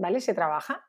[0.00, 0.20] ¿vale?
[0.20, 0.84] Se trabaja.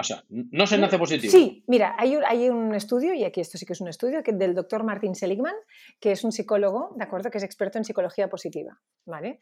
[0.00, 1.32] O sea, no se nace positivo.
[1.32, 4.22] Sí, mira, hay un, hay un estudio, y aquí esto sí que es un estudio,
[4.22, 5.56] que del doctor Martin Seligman,
[5.98, 7.30] que es un psicólogo, ¿de acuerdo?
[7.30, 9.40] Que es experto en psicología positiva, ¿vale?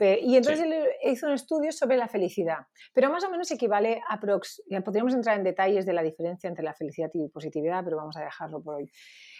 [0.00, 2.58] Y entonces él hizo un estudio sobre la felicidad,
[2.94, 4.20] pero más o menos equivale a...
[4.20, 8.16] Prox, podríamos entrar en detalles de la diferencia entre la felicidad y positividad, pero vamos
[8.16, 8.90] a dejarlo por hoy.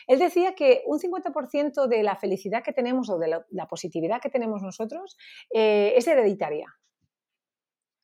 [0.08, 4.30] Él decía que un 50% de la felicidad que tenemos o de la, positividad que
[4.30, 5.16] tenemos nosotros
[5.54, 6.66] eh, es hereditaria.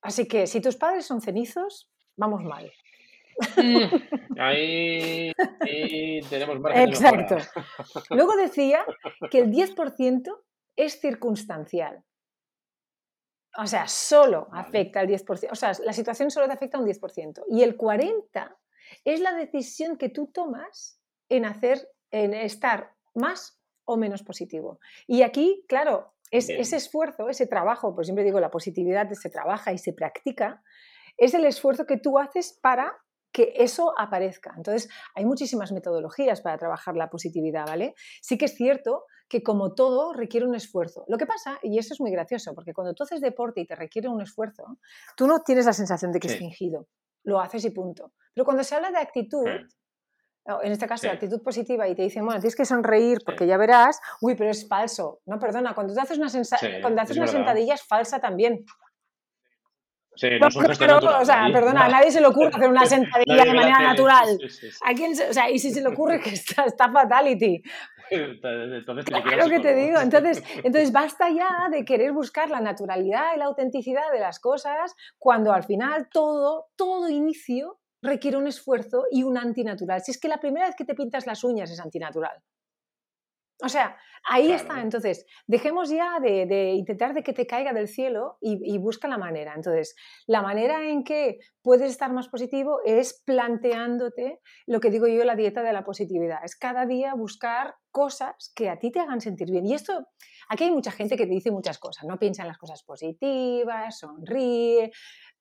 [0.04, 2.70] Así que si tus padres son cenizos, vamos mal.
[3.56, 5.32] Mm, ahí,
[6.28, 7.36] tenemos margen Exacto.
[8.10, 8.84] Luego decía
[9.30, 10.42] que el 10%
[10.76, 12.04] es circunstancial.
[13.56, 15.48] O sea, solo afecta al 10%.
[15.50, 17.44] O sea, la situación solo te afecta a un 10%.
[17.48, 18.56] Y el 40%
[19.04, 24.80] es la decisión que tú tomas en hacer, en estar más o menos positivo.
[25.06, 29.72] Y aquí, claro, es, ese esfuerzo, ese trabajo, pues siempre digo, la positividad se trabaja
[29.72, 30.62] y se practica,
[31.16, 32.92] es el esfuerzo que tú haces para
[33.32, 34.52] que eso aparezca.
[34.56, 37.94] Entonces, hay muchísimas metodologías para trabajar la positividad, ¿vale?
[38.20, 41.04] Sí que es cierto que como todo requiere un esfuerzo.
[41.08, 43.76] Lo que pasa, y eso es muy gracioso, porque cuando tú haces deporte y te
[43.76, 44.78] requiere un esfuerzo,
[45.16, 46.88] tú no tienes la sensación de que es fingido,
[47.22, 48.12] lo haces y punto.
[48.34, 49.46] Pero cuando se habla de actitud,
[50.62, 53.56] en este caso, de actitud positiva, y te dicen, bueno, tienes que sonreír porque ya
[53.56, 55.20] verás, uy, pero es falso.
[55.26, 56.28] No, perdona, cuando tú haces una,
[56.82, 58.64] cuando haces una sentadilla es falsa también.
[60.16, 63.80] Sí, no, o sea, perdona, a nadie se le ocurre hacer una sentadilla de manera
[63.80, 64.38] natural.
[64.84, 67.62] ¿A quién o sea, y si se le ocurre que está, está fatality.
[68.10, 69.98] Entonces, claro que te digo.
[70.00, 74.94] Entonces, entonces, basta ya de querer buscar la naturalidad y la autenticidad de las cosas
[75.18, 80.02] cuando al final todo, todo inicio requiere un esfuerzo y un antinatural.
[80.02, 82.36] Si es que la primera vez que te pintas las uñas es antinatural.
[83.62, 83.96] O sea,
[84.28, 84.80] ahí está.
[84.80, 89.54] Entonces, dejemos ya de, intentar de que te caiga del cielo y, busca la manera.
[89.54, 89.94] Entonces,
[90.26, 95.36] la manera en que puedes estar más positivo es planteándote lo que digo yo, la
[95.36, 96.44] dieta de la positividad.
[96.44, 99.66] Es cada día buscar cosas que a ti te hagan sentir bien.
[99.66, 100.08] Y esto,
[100.48, 102.04] aquí hay mucha gente que te dice muchas cosas.
[102.04, 104.90] No piensa en las cosas positivas, sonríe.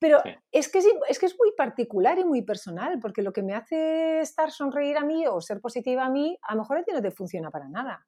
[0.04, 3.54] Pero es, que es, que es muy particular y muy personal, porque lo que me
[3.54, 6.92] hace estar sonreír a mí o ser positiva a mí, a lo mejor a ti
[6.92, 8.06] no te funciona para nada.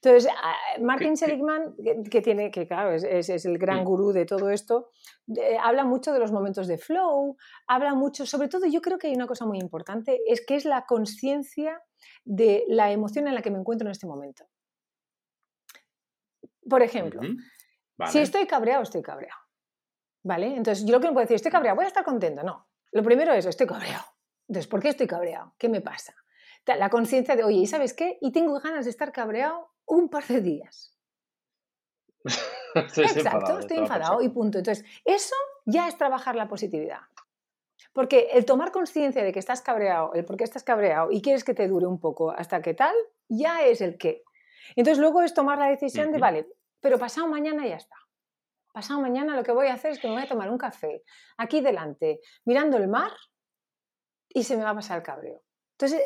[0.00, 0.30] Entonces,
[0.80, 1.74] Martin Seligman,
[2.08, 3.84] que, tiene, que claro, es, el gran mm.
[3.84, 4.90] gurú de todo esto,
[5.60, 9.16] habla mucho de los momentos de flow, habla mucho, sobre todo yo creo que hay
[9.16, 11.82] una cosa muy importante, es que es la conciencia
[12.24, 14.44] de la emoción en la que me encuentro en este momento.
[16.70, 17.20] Por ejemplo,
[18.06, 19.43] si estoy cabreado, estoy cabreado.
[20.24, 20.56] ¿Vale?
[20.56, 22.42] Entonces, yo lo que no puedo decir, estoy cabreado, voy a estar contento.
[22.42, 22.66] No.
[22.90, 24.04] Lo primero es, estoy cabreado.
[24.48, 25.54] Entonces, ¿por qué estoy cabreado?
[25.58, 26.14] ¿Qué me pasa?
[26.66, 28.18] La conciencia de, oye, ¿y sabes qué?
[28.22, 30.98] Y tengo ganas de estar cabreado un par de días.
[32.74, 34.58] Exacto, estoy enfadado y punto.
[34.58, 37.00] Entonces, eso ya es trabajar la positividad.
[37.92, 41.44] Porque el tomar conciencia de que estás cabreado, el por qué estás cabreado y quieres
[41.44, 42.94] que te dure un poco hasta que tal,
[43.28, 44.24] ya es el qué.
[44.74, 46.48] Entonces luego es tomar la decisión de, vale,
[46.80, 47.96] pero pasado mañana ya está.
[48.74, 51.04] Pasado mañana lo que voy a hacer es que me voy a tomar un café
[51.36, 53.12] aquí delante, mirando el mar
[54.28, 55.44] y se me va a pasar el cabreo.
[55.74, 56.02] Entonces,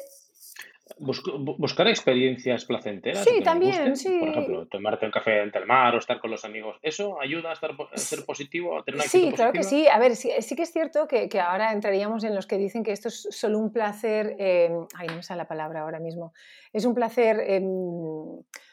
[0.99, 3.25] buscar experiencias placenteras.
[3.25, 4.19] Sí, también, sí.
[4.21, 6.77] Por ejemplo, tomarte un café ante el mar o estar con los amigos.
[6.83, 9.89] ¿Eso ayuda a, estar, ser positivo, a tener una Sí, claro que sí.
[9.89, 13.09] A ver, sí, que es cierto que, ahora entraríamos en los que dicen que esto
[13.09, 14.37] es solo un placer.
[14.39, 16.35] Eh, ay, no me sale la palabra ahora mismo.
[16.71, 17.63] Es un placer, eh,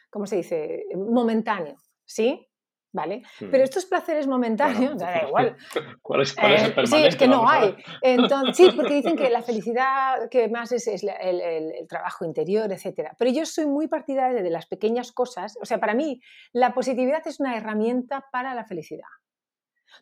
[0.10, 0.84] ¿cómo se dice?
[0.98, 2.50] Momentáneo, ¿sí?
[2.96, 3.22] ¿Vale?
[3.40, 5.56] Pero estos placeres momentáneos, da igual.
[6.02, 7.76] ¿Cuál es, cuál es el eh, Sí, es que no hay.
[8.02, 12.72] Entonces, sí, porque dicen que la felicidad que más es, es el, el, trabajo interior,
[12.72, 13.12] etc.
[13.18, 15.58] Pero yo soy muy partidaria de las pequeñas cosas.
[15.62, 16.22] O sea, para mí
[16.54, 19.10] la positividad es una herramienta para la felicidad.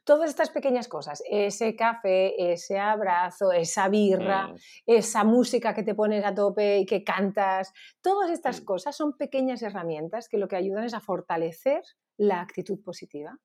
[0.03, 5.95] Todas estas pequeñas cosas, ese café, ese abrazo, esa birra, Mm, esa música que te
[5.95, 10.47] pones a tope y que cantas, todas estas mm, cosas son pequeñas herramientas que lo
[10.47, 11.84] que ayudan es a fortalecer
[12.17, 13.38] la actitud positiva.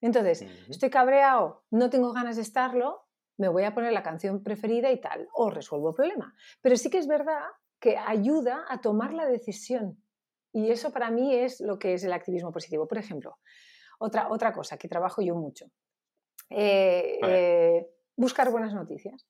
[0.00, 3.06] Entonces, estoy cabreado, no tengo ganas de estarlo,
[3.38, 6.34] me voy a poner la canción preferida y tal, o resuelvo el problema.
[6.60, 7.42] Pero sí que es verdad
[7.78, 10.02] que ayuda a tomar la decisión.
[10.52, 12.88] Y eso para mí es lo que es el activismo positivo.
[12.88, 13.38] Por ejemplo,
[13.98, 15.66] otra, otra cosa que trabajo yo mucho,
[16.50, 19.26] eh, eh, buscar buenas noticias.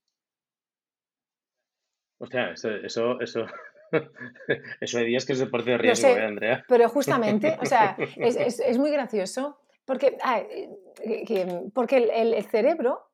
[2.18, 3.46] hostia, eso, eso, eso,
[4.80, 6.64] eso hay días que es deporte de riesgo, ¿eh, Andrea?
[6.68, 10.42] pero justamente, o sea, es, es- es muy gracioso porque, ah,
[11.26, 13.10] que- porque el, el- el cerebro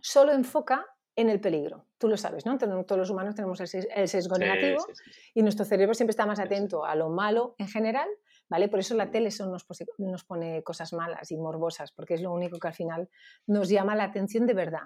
[0.00, 1.86] solo enfoca en el peligro.
[1.98, 2.58] Tú lo sabes, ¿no?
[2.58, 5.94] Todos los humanos tenemos el ses- el sesgo negativo sí, sí, sí, y nuestro cerebro
[5.94, 8.08] siempre está más atento a lo malo en general,
[8.48, 8.68] ¿vale?
[8.68, 9.64] Por eso la Mm, tele solo nos,
[9.98, 13.08] nos pone cosas malas y morbosas, porque es lo único que al final
[13.46, 14.82] nos llama la atención de verdad.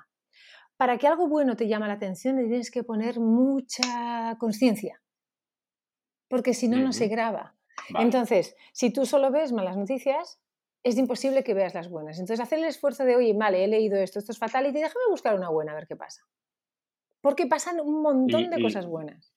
[0.78, 5.02] Para que algo bueno te llame la atención, le tienes que poner mucha conciencia,
[6.28, 7.56] porque si no, no se graba.
[7.90, 8.04] Vale.
[8.04, 10.40] Entonces, si tú solo ves malas noticias,
[10.84, 12.18] es imposible que veas las buenas.
[12.18, 15.04] Entonces, hacer el esfuerzo de, oye, vale, he leído esto, esto es fatal, y déjame
[15.10, 16.22] buscar una buena a ver qué pasa.
[17.20, 19.27] Porque pasan un montón Y, de cosas buenas.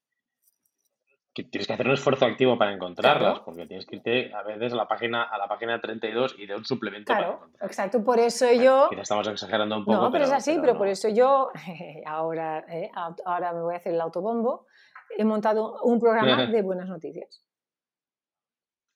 [1.34, 4.42] Que tienes que hacer un esfuerzo activo para encontrarlas, Claro, porque tienes que irte a
[4.42, 7.70] veces a la página, a la página 32 y de un suplemento para claro, encontrarlas.
[7.70, 8.04] exacto.
[8.04, 10.78] Por eso Bueno, yo, quizás estamos exagerando un poco, no, pero es así, pero pero
[10.78, 11.50] por eso yo,
[12.06, 12.90] ahora, eh,
[13.24, 14.66] ahora me voy a hacer el autobombo,
[15.16, 17.42] he montado un programa de buenas noticias.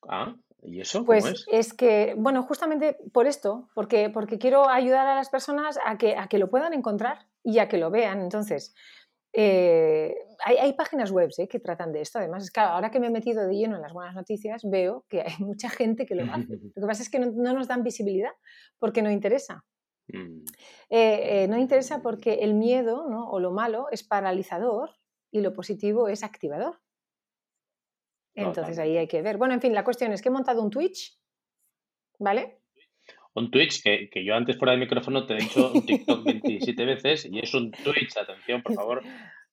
[0.07, 1.45] Ah, ¿y eso cómo Pues es?
[1.51, 6.15] es que, bueno, justamente por esto, porque, porque quiero ayudar a las personas a que,
[6.17, 8.21] a que lo puedan encontrar y a que lo vean.
[8.21, 8.75] Entonces,
[9.33, 11.47] eh, hay, hay páginas web ¿eh?
[11.47, 12.19] que tratan de esto.
[12.19, 15.05] Además, es claro, ahora que me he metido de lleno en las buenas noticias, veo
[15.09, 16.59] que hay mucha gente que lo hace.
[16.75, 18.31] Lo que pasa es que no, no nos dan visibilidad
[18.79, 19.63] porque no interesa.
[20.07, 20.45] Mm,
[20.89, 23.29] Eh, eh, no interesa porque el miedo ¿no?
[23.29, 24.91] o lo malo es paralizador
[25.31, 26.79] y lo positivo es activador.
[28.33, 29.37] Entonces ahí hay que ver.
[29.37, 31.19] Bueno, en fin, la cuestión es que he montado un Twitch,
[32.19, 32.61] ¿vale?
[33.37, 36.85] Un Twitch que, que yo antes fuera de micrófono te he dicho un TikTok 27
[36.85, 39.03] veces y es un Twitch, atención, por favor,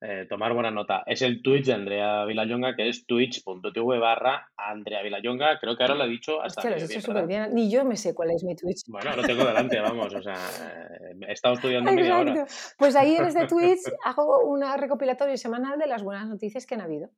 [0.00, 1.02] eh, tomar buena nota.
[1.04, 5.58] Es el Twitch de Andrea Villayonga, que es twitch.tv barra Andrea Villayonga.
[5.60, 7.48] Creo que ahora lo he dicho hasta Hostia, lo.
[7.52, 8.84] Ni yo me sé cuál es mi Twitch.
[8.86, 12.32] Bueno, lo tengo delante, vamos, o sea, eh, he estado estudiando media hora.
[12.32, 12.74] Exacto.
[12.78, 16.80] Pues ahí en este Twitch hago una recopilatorio semanal de las buenas noticias que han
[16.80, 17.10] habido.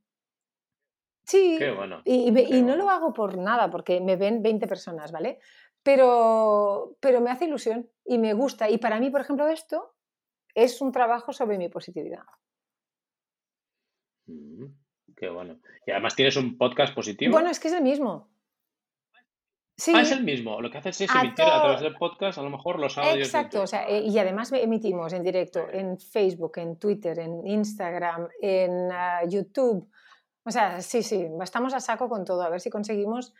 [1.28, 4.68] Qué Sí, bueno, y, y qué no lo hago por nada, porque me ven 20
[4.68, 5.40] personas, ¿vale?
[5.86, 8.68] Pero, pero me hace ilusión y me gusta.
[8.68, 9.94] Y para mí, por ejemplo, esto
[10.52, 12.24] es un trabajo sobre mi positividad.
[14.26, 14.64] Mm,
[15.16, 15.60] qué bueno.
[15.86, 17.38] Y además tienes un podcast Bueno, positivo.
[17.38, 18.28] es que es el mismo.
[19.94, 20.60] Ah, es Sí, el mismo.
[20.60, 23.28] Lo que haces es a emitir a través del podcast, a lo mejor los audios
[23.28, 28.26] Exacto, o sea, y además me- emitimos en directo en Facebook, en Twitter, en Instagram,
[28.42, 29.88] en ah, YouTube.
[30.42, 33.34] O sea, sí, sí, estamos a saco con todo, a ver si conseguimos,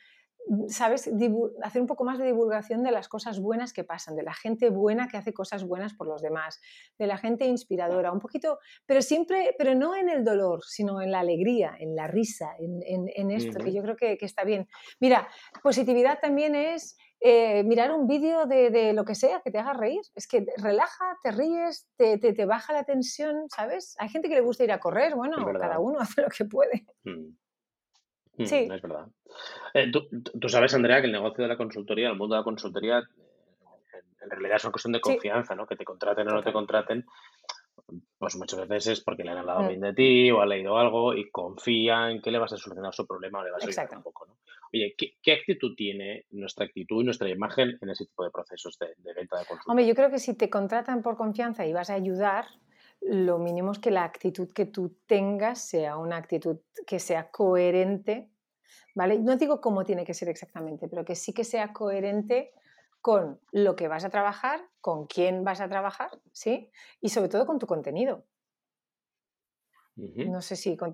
[0.69, 4.23] ¿sabes?, Divu- hacer un poco más de divulgación de las cosas buenas que pasan, de
[4.23, 6.61] la gente buena que hace cosas buenas por los demás,
[6.99, 11.11] de la gente inspiradora, un poquito, pero siempre, pero no en el dolor, sino en
[11.11, 14.45] la alegría, en la risa, en, en- en esto, que yo creo que, que está
[14.45, 14.69] bien.
[15.01, 15.29] Mira,
[15.63, 19.73] positividad también es eh, mirar un vídeo de, de lo que sea que te haga
[19.73, 20.03] reír.
[20.15, 23.97] Es que relaja, te ríes, te, te- te baja la tensión, ¿sabes?
[23.99, 26.87] Hay gente que le gusta ir a correr, bueno, cada uno hace lo que puede.
[27.05, 27.37] Mm,
[28.45, 29.07] Sí, es verdad.
[29.73, 30.09] Eh, tú,
[30.41, 34.03] tú- sabes, Andrea, que el negocio de la consultoría, el mundo de la consultoría, eh,
[34.23, 35.67] en, realidad es una cuestión de sí, confianza, ¿no?
[35.67, 37.07] Que te contraten o no te contraten,
[38.19, 40.77] pues muchas veces es porque le han hablado Mm, bien de ti o ha leído
[40.77, 43.67] algo y confía en que le vas a solucionar su problema o le vas a
[43.67, 44.39] ayudar un poco, ¿no?
[44.73, 48.77] Oye, ¿qué, qué actitud tiene nuestra actitud y nuestra imagen en ese tipo de procesos
[48.79, 49.87] de, de venta de Hombre, consultoría?
[49.89, 52.47] yo creo que si te contratan por confianza y vas a ayudar,
[53.01, 58.31] lo mínimo es que la actitud que tú tengas sea una actitud que sea coherente,
[58.95, 59.19] ¿vale?
[59.19, 62.53] No digo cómo tiene que ser exactamente, pero que sí que sea coherente
[63.01, 66.71] con lo que vas a trabajar, con quién vas a trabajar, ¿sí?
[67.01, 68.25] Y sobre todo con tu contenido.
[70.27, 70.77] No sé si...
[70.77, 70.93] con-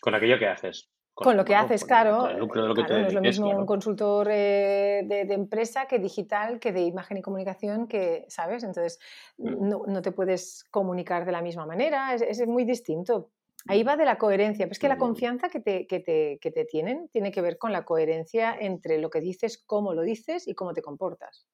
[0.00, 2.68] Con aquello que haces, con, Con lo que haces, con, claro, con el lucro de
[2.68, 5.98] lo que te claro, no es lo mismo un consultor eh, de, de empresa que
[5.98, 8.64] digital, que de imagen y comunicación, que, ¿sabes?
[8.64, 8.98] Entonces,
[9.36, 13.30] Mm, no, no te puedes comunicar de la misma manera, es, es muy distinto.
[13.66, 16.38] Ahí mm, va de la coherencia, pero es que la confianza que te, que, te,
[16.40, 20.02] que te tienen tiene que ver con la coherencia entre lo que dices, cómo lo
[20.02, 21.46] dices y cómo te comportas.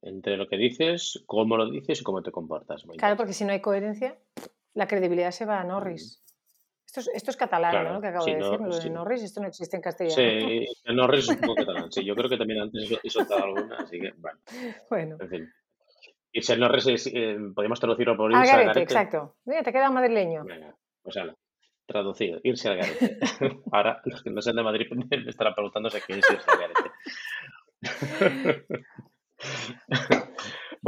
[0.00, 2.84] Entre lo que dices, cómo lo dices y cómo te comportas.
[2.96, 4.16] Claro, porque si no hay coherencia,
[4.74, 6.22] la credibilidad se va a Mm, Norris.
[6.88, 8.00] Esto es, esto es catalán, Claro, ¿no?
[8.00, 8.88] Que acabo de no, decir, lo de.
[8.90, 10.16] Norris, esto no existe en castellano.
[10.16, 11.92] Sí, el Norris es un poco catalán.
[11.92, 14.38] Sí, yo creo que también antes he soltado alguna, así que, bueno,
[14.88, 15.52] Bueno, en fin.
[16.32, 18.80] Irse al Norris es, eh, podríamos traducirlo por irse al garete.
[18.80, 19.36] exacto.
[19.44, 20.44] Mira, te queda madrileño.
[20.44, 21.36] Venga, pues ala,
[21.84, 23.18] traducido, irse al garete.
[23.72, 26.90] Ahora, los que no sean de Madrid me estarán preguntándose qué es irse al garete.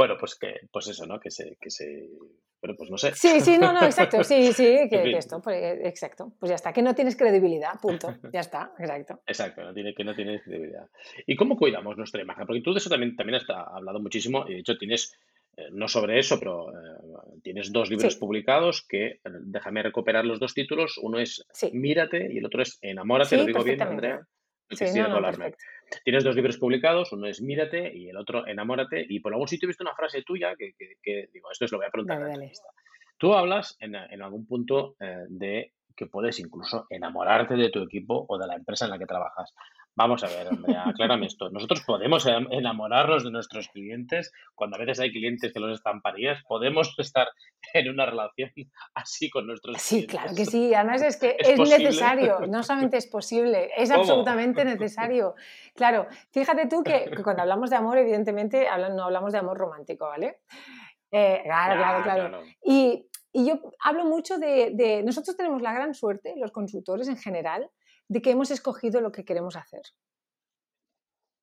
[0.01, 1.19] Bueno, pues que, pues eso, ¿no?
[1.19, 2.09] Que se, que se,
[2.59, 3.13] bueno, pues no sé.
[3.13, 5.15] Sí, sí, no, no, exacto, sí, sí, que, En que fin.
[5.17, 6.33] esto, pues, eh, exacto.
[6.39, 8.15] Pues ya está, que no tienes credibilidad, punto.
[8.33, 9.21] Ya está, exacto.
[9.27, 10.89] Exacto, no tiene, que no tiene credibilidad.
[11.27, 12.47] ¿Y cómo cuidamos nuestra imagen?
[12.47, 15.13] Porque tú de eso también, también has hablado muchísimo y de hecho tienes,
[15.57, 18.19] eh, no sobre eso, pero eh, tienes dos libros Sí.
[18.19, 21.69] publicados que, déjame recuperar los dos títulos, uno es Sí.
[21.73, 23.81] Mírate y el otro es Enamórate, Sí, lo digo bien.
[23.83, 24.27] Andrea.
[24.71, 25.51] No Sí, quisiera no, no, colarme.
[25.51, 26.01] perfecto.
[26.05, 29.67] Tienes dos libros publicados, uno es Mírate y el otro Enamórate y por algún sitio
[29.67, 32.19] he visto una frase tuya que, que- que digo, esto es lo voy a preguntar
[32.19, 32.51] Dale, dale.
[33.17, 38.25] Tú hablas en, en algún punto eh, de que puedes incluso enamorarte de tu equipo
[38.27, 39.53] o de la empresa en la que trabajas.
[40.01, 40.47] Vamos a ver,
[40.85, 41.49] aclárame esto.
[41.51, 46.41] Nosotros podemos em- enamorarnos de nuestros clientes cuando a veces hay clientes que los estamparías.
[46.47, 47.27] Podemos estar
[47.73, 48.49] en una relación
[48.95, 50.19] así con nuestros Sí, clientes.
[50.19, 50.73] claro que sí.
[50.73, 54.01] Además es que ¿Es necesario, no solamente es posible, es ¿Cómo?
[54.01, 55.35] absolutamente necesario.
[55.75, 60.39] Claro, fíjate tú que, cuando hablamos de amor, evidentemente no hablamos de amor romántico, ¿vale?
[61.11, 62.29] Eh, claro, claro, claro.
[62.29, 62.43] claro.
[62.63, 67.17] Y, y yo hablo mucho de, de- Nosotros tenemos la gran suerte, los consultores en
[67.17, 67.69] general,
[68.11, 69.83] de que hemos escogido lo que queremos hacer.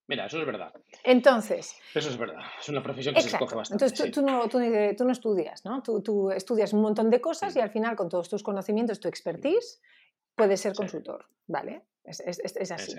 [0.06, 0.72] Mira, eso es verdad.
[1.02, 2.40] Entonces, Eso es verdad.
[2.60, 3.84] Es una profesión que se escoge bastante.
[3.84, 4.10] Entonces tú, sí.
[4.10, 5.82] tú no, tú ni- tú no estudias, ¿no?
[5.82, 9.80] Tú, estudias un montón de cosas y al final con todos tus conocimientos, tu expertise,
[10.34, 10.76] puedes ser Sí.
[10.78, 11.86] consultor, ¿vale?
[12.04, 12.94] Es, es- es- es así.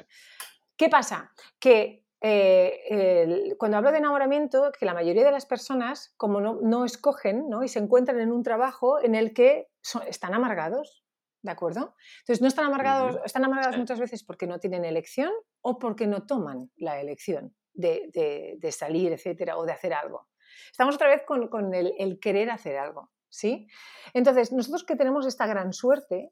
[0.75, 1.31] ¿Qué pasa?
[1.59, 6.83] Que eh, cuando hablo de enamoramiento, que la mayoría de las personas, como no, no
[6.85, 7.63] escogen ¿no?
[7.63, 11.03] y se encuentran en un trabajo en el que son- están amargados,
[11.41, 11.95] ¿de acuerdo?
[12.19, 13.79] Entonces, no están amargados, están amargados Sí.
[13.81, 18.71] muchas veces porque no tienen elección o porque no toman la elección de, de- de
[18.71, 20.27] salir, etcétera, o de hacer algo.
[20.71, 23.67] Estamos otra vez con, con el, el querer hacer algo, ¿sí?
[24.13, 26.31] Entonces, nosotros que tenemos esta gran suerte,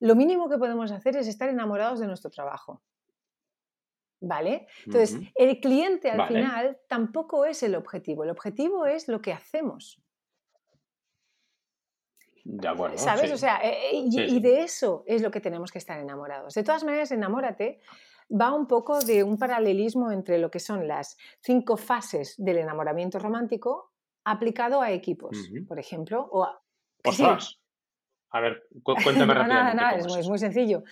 [0.00, 2.82] lo mínimo que podemos hacer es estar enamorados de nuestro trabajo.
[4.20, 4.66] ¿Vale?
[4.86, 6.34] Entonces, el cliente al Vale.
[6.34, 10.02] final tampoco es el objetivo, el objetivo es lo que hacemos.
[12.48, 12.96] De acuerdo.
[12.96, 13.26] ¿Sabes?
[13.28, 13.32] sí.
[13.32, 14.40] O sea, eh, eh, y, Sí, y sí.
[14.40, 16.54] de eso es lo que tenemos que estar enamorados.
[16.54, 17.80] De todas maneras, enamórate
[18.30, 23.18] va un poco de un paralelismo entre lo que son las cinco fases del enamoramiento
[23.18, 23.92] romántico
[24.24, 25.36] aplicado a equipos,
[25.68, 26.60] por ejemplo, o a,
[27.04, 27.58] ¡Ostras!
[28.30, 30.82] A ver, cu- cuéntame no, nada, rápidamente nada, cómo es, es muy- sencillo.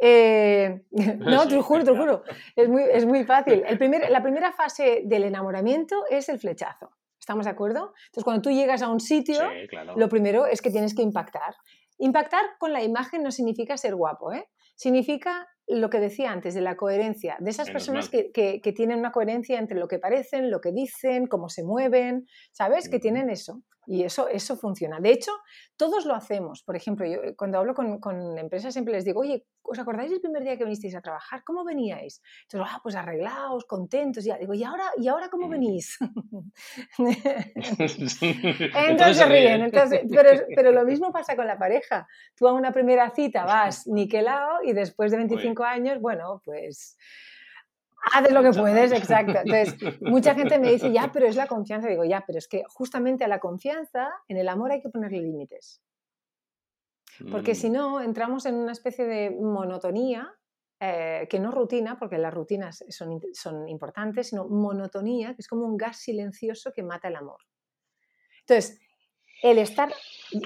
[0.00, 0.84] Eh,
[1.18, 2.22] no, te lo juro, te lo juro.
[2.56, 3.62] Es muy, es muy fácil.
[3.66, 6.90] El primer, la primera fase del enamoramiento es el flechazo.
[7.24, 7.94] ¿Estamos de acuerdo?
[8.08, 9.94] Entonces, cuando tú llegas a un sitio, Sí, claro.
[9.96, 11.54] lo primero es que tienes que impactar.
[11.96, 14.46] Impactar con la imagen no significa ser guapo, ¿eh?
[14.76, 18.72] Significa lo que decía antes, de la coherencia, de esas Menos personas que, que- que
[18.72, 22.88] tienen una coherencia entre lo que parecen, lo que dicen, cómo se mueven, ¿sabes?
[22.88, 23.62] Que tienen eso.
[23.86, 24.98] Y eso, eso funciona.
[24.98, 25.30] De hecho,
[25.76, 26.62] todos lo hacemos.
[26.62, 30.10] Por ejemplo, yo eh, cuando hablo con, con empresas siempre les digo, oye, ¿os acordáis
[30.10, 31.42] del primer día que vinisteis a trabajar?
[31.44, 32.22] ¿Cómo veníais?
[32.44, 34.24] Entonces, ah, pues arreglados, contentos.
[34.24, 34.38] Ya.
[34.38, 35.98] Digo, ¿y ahora, ¿y ahora cómo venís?
[36.98, 39.62] Entonces Entonces se ríen.
[39.62, 42.06] Entonces, pero, pero lo mismo pasa con la pareja.
[42.34, 46.96] Tú a una primera cita vas niquelado y después de 25 años, bueno, pues
[48.12, 49.38] haces lo que puedes, exacto.
[49.44, 51.88] Entonces, mucha gente me dice, ya, pero es la confianza.
[51.88, 55.20] Digo, ya, pero es que justamente a la confianza, en el amor hay que ponerle
[55.20, 55.82] límites.
[57.30, 60.34] Porque si Mm, no, entramos en una especie de monotonía,
[60.80, 65.64] eh, que no rutina, porque las rutinas son, son importantes, sino monotonía, que es como
[65.64, 67.38] un gas silencioso que mata el amor.
[68.40, 68.80] Entonces,
[69.44, 69.92] el estar...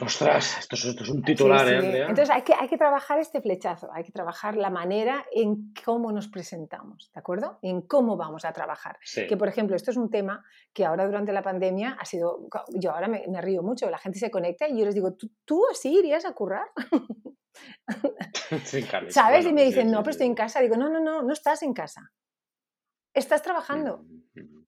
[0.03, 1.73] Ostras, esto es, esto es un titular, sí.
[1.73, 2.09] ¿eh, Andrea?
[2.09, 6.11] Entonces hay que, hay que trabajar este flechazo, hay que trabajar la manera en cómo
[6.11, 7.61] nos presentamos, ¿de acuerdo?
[7.63, 8.99] En cómo vamos a trabajar.
[9.03, 9.29] Sí.
[9.29, 12.91] Que, por ejemplo, esto es un tema que ahora durante la pandemia ha sido, yo
[12.91, 15.63] ahora me, me río mucho, la gente se conecta y yo les digo, ¿tú, tú
[15.71, 16.67] así irías a currar?
[18.89, 19.47] Claro, ¿Sabes?
[19.47, 20.61] y me dicen, no, pero estoy en casa.
[20.61, 22.13] Digo, no, no, no, no estás en casa.
[23.13, 24.05] Estás trabajando.
[24.35, 24.67] Mm, mm,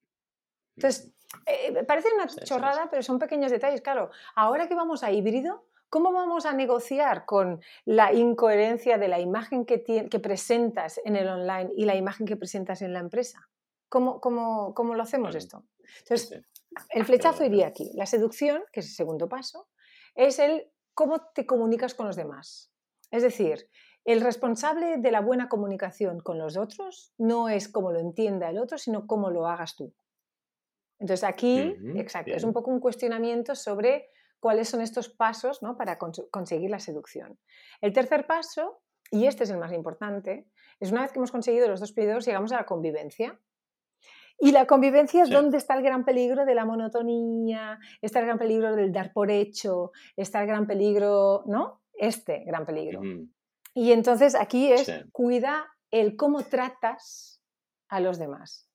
[0.76, 1.12] Entonces,
[1.46, 3.80] eh, parece una Sí, sí, chorrada, pero son pequeños detalles.
[3.80, 9.20] Claro, ahora que vamos a híbrido, ¿cómo vamos a negociar con la incoherencia de la
[9.20, 9.78] imagen que,
[10.22, 13.48] presentas en el online y la imagen que presentas en la empresa?
[13.88, 15.38] ¿Cómo, cómo, cómo lo hacemos Claro.
[15.38, 15.64] esto?
[15.98, 16.42] Entonces,
[16.90, 17.90] el flechazo iría aquí.
[17.94, 19.68] La seducción, que es el segundo paso,
[20.14, 22.70] es el cómo te comunicas con los demás.
[23.10, 23.68] Es decir,
[24.04, 28.58] el responsable de la buena comunicación con los otros no es cómo lo entienda el
[28.58, 29.92] otro, sino cómo lo hagas tú.
[31.00, 35.76] Entonces aquí, exacto, es un poco un cuestionamiento sobre cuáles son estos pasos ¿no?
[35.76, 37.38] para conseguir la seducción.
[37.80, 40.46] El tercer paso, y este es el más importante,
[40.78, 43.38] es una vez que hemos conseguido los dos periodos, llegamos a la convivencia.
[44.42, 48.38] Y la convivencia es donde está el gran peligro de la monotonía, está el gran
[48.38, 51.82] peligro del dar por hecho, está el gran peligro, ¿no?
[51.92, 53.02] Este gran peligro.
[53.74, 57.42] Y entonces aquí es cuida el cómo tratas
[57.88, 58.69] a los demás.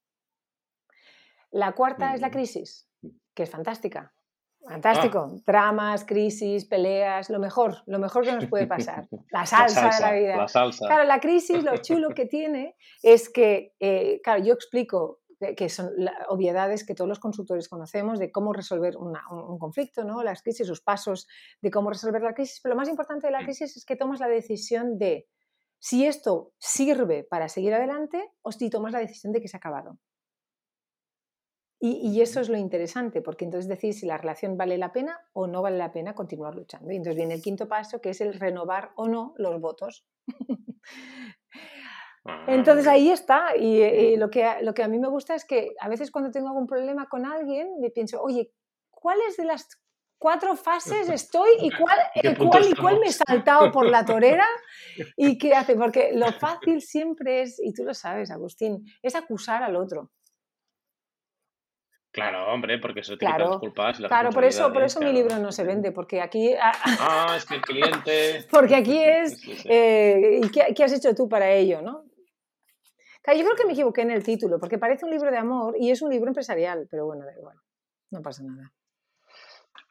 [1.55, 2.89] La cuarta es la crisis,
[3.33, 4.13] que es fantástica.
[4.67, 5.31] Fantástico.
[5.31, 5.41] Ah.
[5.47, 9.07] Dramas, crisis, peleas, lo mejor, lo mejor que nos puede pasar.
[9.31, 10.35] La salsa, de la vida.
[10.35, 10.85] La salsa.
[10.85, 15.21] Claro, la crisis, lo chulo que tiene es que, eh, claro, yo explico
[15.55, 15.91] que son
[16.27, 19.13] obviedades que todos los consultores conocemos de cómo resolver un,
[19.57, 20.23] conflicto, ¿no?
[20.23, 21.25] las crisis, sus pasos
[21.61, 24.19] de cómo resolver la crisis, pero lo más importante de la crisis es que tomas
[24.19, 25.27] la decisión de
[25.79, 29.59] si esto sirve para seguir adelante o si tomas la decisión de que se ha
[29.59, 29.99] acabado.
[31.87, 35.45] Y, eso es lo interesante, porque entonces decir si la relación vale la pena o
[35.45, 36.91] no vale la pena continuar luchando.
[36.91, 40.03] Y entonces viene el quinto paso, que es el renovar o no los votos.
[42.27, 43.55] Ah, entonces ahí está.
[43.55, 46.47] Y, lo, que, lo que a mí me gusta es que a veces cuando tengo
[46.47, 48.51] algún problema con alguien, me pienso, oye,
[48.89, 49.67] ¿cuáles de las
[50.17, 51.99] cuatro fases estoy y cuál,
[52.49, 54.47] cuál y cuál me he saltado por la torera
[55.17, 55.75] y qué hace?
[55.75, 60.09] Porque lo fácil siempre es, y tú lo sabes, Agustín, es acusar al otro.
[62.15, 63.97] Claro, hombre, porque eso te claro, culpas.
[63.97, 66.53] claro, por eso, por eso mi libro no se vende, porque aquí.
[67.07, 68.45] Ah, es que el cliente.
[68.51, 69.41] Porque aquí es.
[69.65, 72.05] Eh, ¿Y qué, has hecho tú para ello, no?
[73.21, 75.75] Claro, yo creo que me equivoqué en el título, porque parece un libro de amor
[75.77, 77.57] y es un libro empresarial, pero bueno, da igual,
[78.11, 78.71] no pasa nada.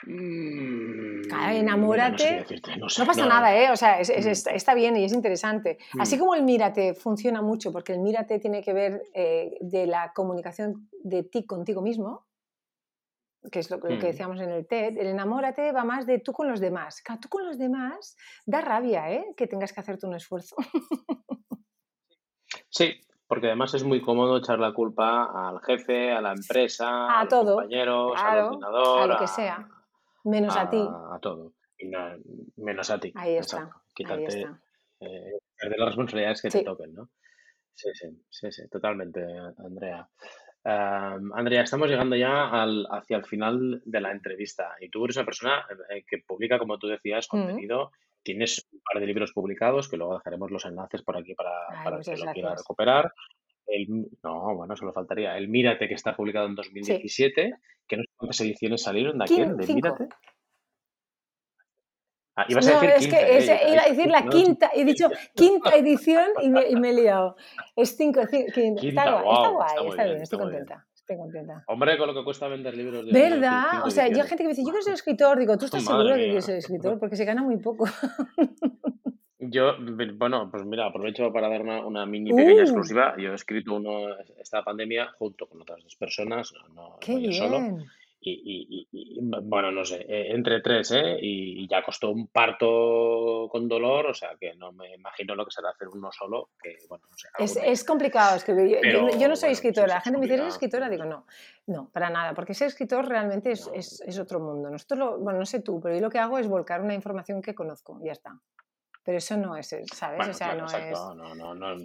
[0.06, 2.44] Mm, claro, enamórate.
[2.78, 3.70] No, pasa nada, ¿eh?
[3.70, 4.28] O sea, mm.
[4.54, 5.78] está bien y es interesante.
[5.98, 6.18] Así mm.
[6.18, 10.88] como el mírate funciona mucho, porque el mírate tiene que ver eh, de la comunicación
[11.02, 12.26] de ti contigo mismo,
[13.50, 16.48] que es lo, que decíamos en el TED, el enamórate va más de tú con
[16.48, 17.02] los demás.
[17.02, 19.34] Claro, tú con los demás da rabia, ¿eh?
[19.36, 20.56] Que tengas que hacerte un esfuerzo.
[22.70, 27.24] Sí, porque además es muy cómodo echar la culpa al jefe, a la empresa, a,
[27.24, 29.68] los compañeros, al ordenador, a lo que sea.
[30.24, 30.80] Menos a, ti.
[30.80, 31.52] A todo.
[32.56, 33.12] menos a ti.
[33.14, 33.70] Ahí está.
[33.94, 34.46] Quitarte
[35.00, 37.10] eh, de las responsabilidades que te toquen, ¿no?
[37.74, 39.20] Sí, sí, sí, sí, totalmente,
[39.58, 40.08] Andrea.
[40.64, 45.26] Andrea, estamos llegando ya al, hacia el final de la entrevista y tú eres una
[45.26, 47.30] persona eh, que publica, como tú decías, mm.
[47.30, 47.90] contenido.
[48.22, 51.52] Tienes un par de libros publicados que luego dejaremos los enlaces por aquí para,
[51.84, 53.12] para que lo quiera recuperar.
[53.66, 55.36] El, no, bueno, solo faltaría.
[55.36, 57.54] El Mírate, que está publicado en 2017,
[57.86, 60.08] que no sé cuántas ediciones salieron de aquí, de Mírate.
[62.36, 63.72] Ah, ibas a decir es quinta, que ¿eh?
[63.72, 67.36] iba a decir la quinta, he dicho quinta edición y me, y me he liado.
[67.76, 68.82] Es cinco, quinta.
[68.82, 70.86] está, guay, está guay, está, bien, estoy contenta.
[70.92, 71.64] Estoy contenta.
[71.68, 73.06] Hombre, con lo que cuesta vender libros.
[73.06, 73.84] De ¿Verdad?
[73.84, 75.38] O sea, yo hay gente que me dice, yo quiero ser escritor.
[75.38, 76.98] Digo, ¿tú estás seguro que quieres ser escritor?
[76.98, 77.84] Porque se gana muy poco.
[79.50, 79.74] Yo,
[80.14, 82.64] bueno, pues mira, aprovecho para dar una, mini pequeña uh.
[82.64, 83.14] exclusiva.
[83.18, 87.32] Yo he escrito uno esta pandemia junto con otras dos personas, no, Qué bien.
[87.32, 87.78] solo.
[88.26, 91.18] Y, bueno, no sé, eh, entre tres, ¿eh?
[91.20, 95.50] Y, ya costó un parto con dolor, o sea que no me imagino lo que
[95.50, 97.28] será hacer uno solo, que bueno, no sé.
[97.38, 98.78] Es, es, complicado escribir.
[99.18, 99.86] Yo, no soy escritora.
[99.86, 100.88] la gente me dice, ¿eres escritora?
[100.88, 101.26] Digo, no,
[101.66, 104.70] no, para nada, porque ser escritor realmente es, es, es otro mundo.
[104.70, 107.42] Nosotros, lo, bueno, no sé tú, pero yo lo que hago es volcar una información
[107.42, 108.40] que conozco, ya está.
[109.04, 110.28] Pero eso no es, ¿sabes?
[110.28, 110.92] o sea, no es...
[110.92, 111.76] No, no, no,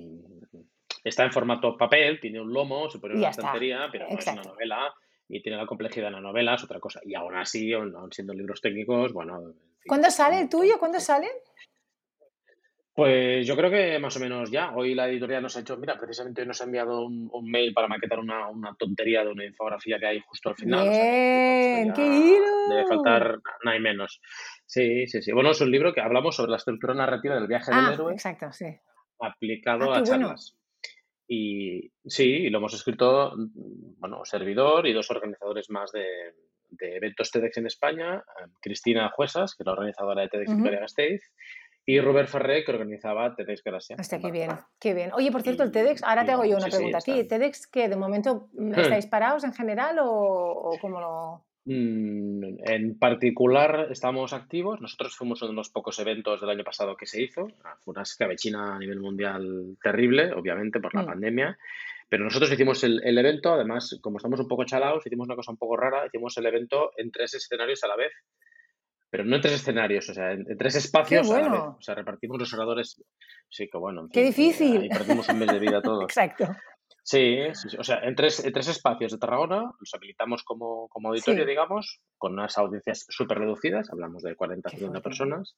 [1.04, 4.44] Está en formato papel, tiene un lomo, se pone una estantería, pero no es una
[4.44, 4.94] novela
[5.28, 7.02] y tiene la complejidad de la novela, es otra cosa.
[7.06, 9.54] Y aún así, aún siendo libros técnicos, bueno...
[9.86, 10.78] ¿Cuándo sale el tuyo?
[10.80, 11.28] ¿Cuándo sale?
[13.00, 14.76] Pues yo creo que más o menos ya.
[14.76, 18.20] Hoy la editorial nos ha hecho, mira, precisamente nos ha enviado un, mail para maquetar
[18.20, 20.90] una, una, tontería de una infografía que hay justo al final.
[20.90, 22.70] Bien, qué hilo.
[22.70, 24.20] Debe faltar nada y menos.
[24.70, 25.32] Sí, sí, sí.
[25.32, 28.14] Bueno, es un libro que hablamos sobre la estructura narrativa del viaje del ah, héroe.
[28.14, 28.68] Exacto, sí.
[29.20, 30.56] Aplicado ah, a charlas.
[31.28, 33.34] Y sí, lo hemos escrito,
[33.98, 36.36] bueno, servidor y dos organizadores más de,
[36.82, 41.24] eventos TEDx en España, eh, Cristina Juesas, que es la organizadora de TEDx Victoria Gasteiz,
[41.84, 43.96] y Robert Ferré, que organizaba TEDx Gracia.
[44.00, 45.12] Hostia, qué bien, qué bien.
[45.14, 47.24] Oye, por cierto, el TEDx, ahora te hago yo una pregunta a ti.
[47.24, 48.76] ¿TEDx que de momento hmm.
[48.76, 51.49] estáis parados en general o, o cómo lo...?
[51.66, 54.82] Mm, en particular estamos activos.
[54.82, 57.48] Nosotros fuimos uno de los pocos eventos del año pasado que se hizo.
[57.64, 61.06] Ah, fue una escabechina a nivel mundial terrible, obviamente, por la mm.
[61.06, 61.58] pandemia.
[62.10, 65.58] Pero nosotros hicimos el, evento, además, como estamos un poco chalados, hicimos una cosa un
[65.58, 68.12] poco rara, hicimos el evento en tres escenarios a la vez.
[69.12, 71.62] Pero no en tres escenarios, o sea, en, tres espacios a la vez.
[71.62, 73.04] O sea, repartimos los oradores.
[73.48, 74.08] Sí, que bueno.
[74.12, 74.86] Qué difícil.
[74.86, 76.06] Y perdimos un mes de vida todos.
[76.06, 76.48] Exacto.
[77.04, 80.88] Sí, sí, sí, o sea, en tres, en tres espacios de Tarragona los habilitamos como,
[80.90, 85.10] como auditorio, Sí, digamos, con unas audiencias súper reducidas, hablamos de 40, qué 50 fuerte.
[85.10, 85.56] personas,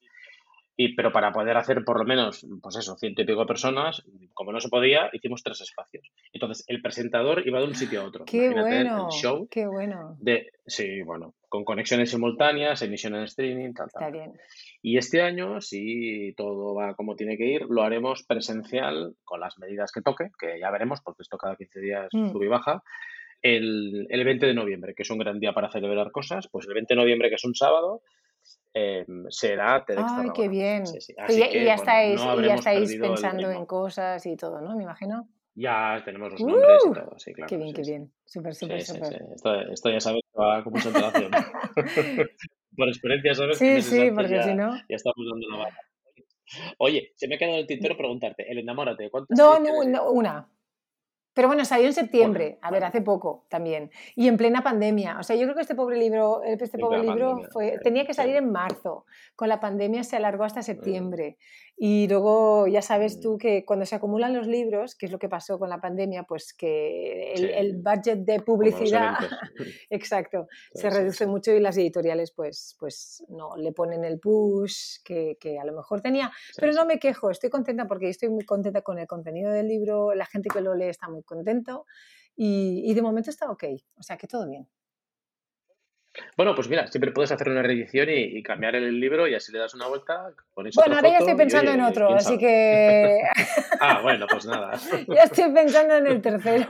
[0.77, 4.51] y, pero para poder hacer por lo menos, pues eso, ciento y pico personas, como
[4.53, 6.09] no se podía, hicimos tres espacios.
[6.31, 8.23] Entonces, el presentador iba de un sitio a otro.
[8.25, 10.15] Qué Imagínate el bueno, show qué bueno.
[10.19, 14.33] de, sí, bueno, con conexiones simultáneas, emisión en streaming, tal, tal, Está bien.
[14.83, 19.59] Y este año, si todo va como tiene que ir, lo haremos presencial con las
[19.59, 22.31] medidas que toque, que ya veremos, porque esto cada 15 días Mm.
[22.31, 22.81] sube y baja.
[23.43, 26.73] El, el 20 de noviembre, que es un gran día para celebrar cosas, pues el
[26.73, 28.01] 20 de noviembre, que es un sábado,
[28.73, 30.87] eh, será TEDx Ay, qué bien.
[30.87, 31.13] Sí, sí.
[31.17, 34.25] Y Así ya, y que, ya bueno, estáis, no y ya estáis pensando en cosas
[34.25, 34.75] y todo, ¿no?
[34.75, 35.27] Me imagino.
[35.53, 36.93] Ya tenemos los nombres y ¡Uh!
[36.93, 38.13] todo, sí, Qué claro, bien, sí, qué bien.
[38.25, 39.21] Súper, súper, súper.
[39.35, 41.31] Esto, esto ya sabes que va con mucha antelación.
[42.75, 44.75] Por experiencia sabes que Sí, meses sí, porque si ya, no.
[44.75, 45.77] ya estamos dando la vara.
[46.77, 50.49] Oye, se me ha quedado el tintero preguntarte, el enamórate, ¿cuántas No, no, no, una.
[51.33, 55.17] Pero bueno, salió en septiembre, a ver, vale, hace poco también, y en plena pandemia.
[55.17, 57.49] O sea, yo creo que este pobre libro, este pobre libro pandemia.
[57.53, 59.05] fue, tenía que salir en marzo.
[59.35, 61.37] Con la pandemia se alargó hasta septiembre.
[61.83, 65.17] Y luego ya sabes mm, tú que cuando se acumulan los libros, que es lo
[65.17, 69.15] que pasó con la pandemia, pues que el, el budget de publicidad,
[69.89, 74.19] exacto, Sí, se sí, reduce mucho y las editoriales pues, pues no le ponen el
[74.19, 76.31] push que, que a lo mejor tenía.
[76.55, 80.13] Pero no me quejo, estoy contenta porque estoy muy contenta con el contenido del libro,
[80.13, 81.87] la gente que lo lee está muy contento
[82.35, 83.63] y, y de momento está ok,
[83.95, 84.67] o sea que todo bien.
[86.35, 89.51] Bueno, pues mira, siempre puedes hacer una reedición y, y cambiar el libro y así
[89.51, 93.21] le das una vuelta, ponéis Bueno, ahora ya estoy y pensando en otro, así que
[93.79, 94.77] Ah, bueno, pues nada.
[95.07, 96.67] ya estoy pensando en el tercero.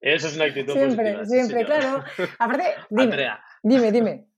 [0.00, 2.04] Eso es una actitud Siempre, positiva, sí, siempre, señor.
[2.04, 2.04] claro.
[2.38, 3.40] Aparte, dime, Andrea.
[3.62, 4.28] dime, dime.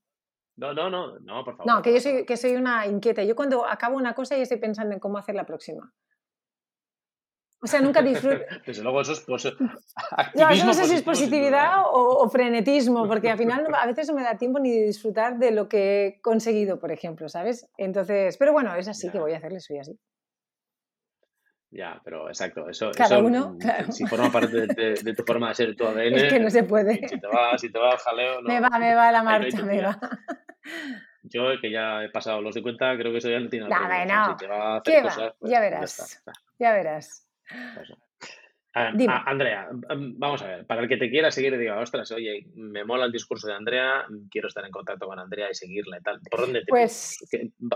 [0.57, 3.23] No, no, no, no, por favor, No, que yo soy, que soy una inquieta.
[3.23, 5.91] Yo cuando acabo una cosa ya estoy pensando en cómo hacer la próxima.
[7.61, 8.43] O sea, nunca disfruto.
[8.65, 9.45] Desde luego eso es pues,
[10.33, 11.83] No, eso no sé si es positividad ¿eh?
[11.91, 14.85] o, o frenetismo, porque al final no- a veces no me da tiempo ni de
[14.85, 17.69] disfrutar de lo que he conseguido, por ejemplo, ¿sabes?
[17.77, 19.99] Entonces, pero bueno, es así que voy a hacerle, soy así.
[21.69, 23.91] ya, pero exacto, eso, Cada eso uno, mm, claro.
[23.91, 26.49] si forma parte de, de- de tu forma de ser, tu ADN, Es que no
[26.49, 27.07] se puede.
[27.07, 29.61] si te va, si te va al jaleo, Me va, me va la no marcha,
[29.63, 29.99] me va.
[31.23, 33.93] Yo, que ya he pasado los 50, creo que eso ya no tiene No, arreglo.
[33.93, 35.09] O sea, si bueno, te va a hacer ¿qué va?
[35.09, 36.03] cosas, pues Ya ya está.
[36.03, 36.23] verás,
[36.59, 37.27] ya verás.
[37.81, 37.97] Eso.
[38.73, 41.77] Ah, ah, Andrea, mm, vamos a ver, para el que te quiera seguir y diga,
[41.77, 45.53] ostras, oye, me mola el discurso de Andrea, quiero estar en contacto con Andrea y
[45.55, 47.17] seguirla y tal, ¿por dónde te Pues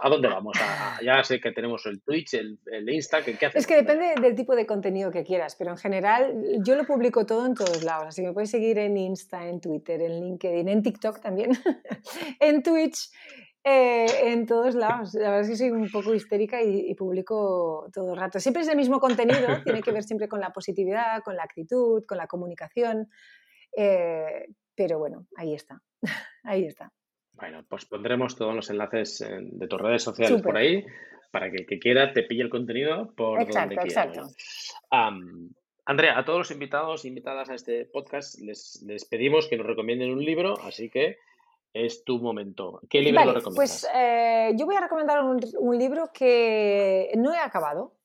[0.02, 0.56] ¿A dónde vamos?
[0.62, 3.68] A- ya sé que tenemos el Twitch, el, el Insta, ¿qué, qué es hacemos?
[3.68, 6.34] que depende del tipo de contenido que quieras, pero en general
[6.66, 8.08] yo lo publico todo en todos lados.
[8.08, 11.52] Así que me puedes seguir en Insta, en Twitter, en LinkedIn, en TikTok también,
[12.40, 13.10] en Twitch,
[13.66, 15.14] eh, en todos lados.
[15.16, 18.40] La verdad es que soy un poco histérica y, y publico todo el rato.
[18.40, 22.04] Siempre es el mismo contenido, tiene que ver siempre con la positividad, con la actitud,
[22.08, 23.10] con la comunicación.
[23.76, 24.48] eh,
[24.78, 25.82] pero bueno, ahí está,
[26.44, 26.92] ahí está.
[27.34, 30.86] Bueno, pues pondremos todos los enlaces en- de tus redes sociales por ahí
[31.32, 33.84] para que el que quiera te pille el contenido por donde quiera.
[33.84, 34.28] exacto.
[35.88, 39.68] Andrea, a todos los invitados e invitadas a este podcast les, les pedimos que nos
[39.68, 41.18] recomienden un libro, así que
[41.76, 42.80] es tu momento.
[42.90, 43.82] ¿Qué libro lo Vale, recomiendas?
[43.82, 47.98] pues eh, yo voy a recomendar un, un libro que no he acabado,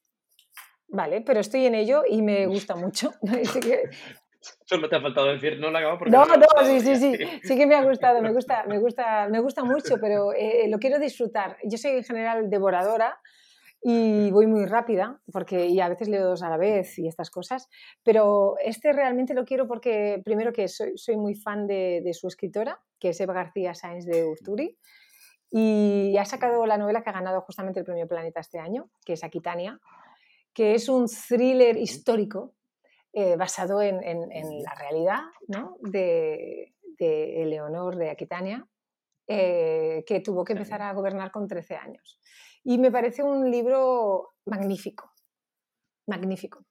[0.88, 1.20] ¿vale?
[1.20, 3.12] Pero estoy en ello y me gusta mucho.
[4.64, 7.18] Solo te ha faltado decir, no lo acabo porque No, no, gustado", sí, sí, sí,
[7.44, 10.78] sí que me ha gustado, me gusta, me gusta, me gusta mucho, pero eh, lo
[10.78, 11.56] quiero disfrutar.
[11.62, 13.20] Yo soy en general devoradora
[13.82, 17.30] y voy muy rápida, porque y a veces leo dos a la vez y estas
[17.30, 17.68] cosas,
[18.02, 22.26] pero este realmente lo quiero porque, primero que soy, soy muy fan de, de su
[22.26, 24.78] escritora, que es Eva García Sáenz de Urturi,
[25.50, 29.14] y ha sacado la novela que ha ganado justamente el Premio Planeta este año, que
[29.14, 29.80] es Aquitania,
[30.52, 32.54] que es un thriller histórico
[33.12, 35.76] eh, basado en, en- en la realidad ¿no?
[35.80, 38.64] de, de Eleonor de Aquitania,
[39.26, 42.20] eh, que tuvo que empezar a gobernar con 13 años.
[42.62, 45.12] Y me parece un libro magnífico,
[46.06, 46.64] magnífico.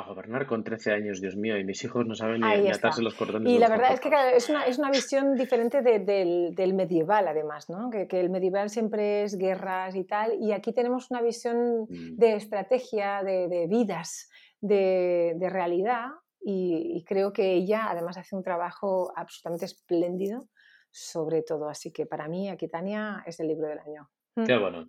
[0.00, 3.02] A gobernar con 13 años, Dios mío, y mis hijos no saben ni, ni atarse
[3.02, 5.98] los cordones Y la verdad es que claro, es una, es una visión diferente de-
[6.00, 7.90] del, del medieval, además, ¿no?
[7.90, 12.16] Que, que el medieval siempre es guerras y tal, y aquí tenemos una visión Mm.
[12.16, 14.28] de estrategia, de, de vidas,
[14.60, 16.06] de, de realidad,
[16.42, 20.48] y, y creo que ella además hace un trabajo absolutamente espléndido
[20.92, 21.68] sobre todo.
[21.68, 24.08] Así que para mí, Aquitania es el libro del año.
[24.46, 24.88] Qué bueno.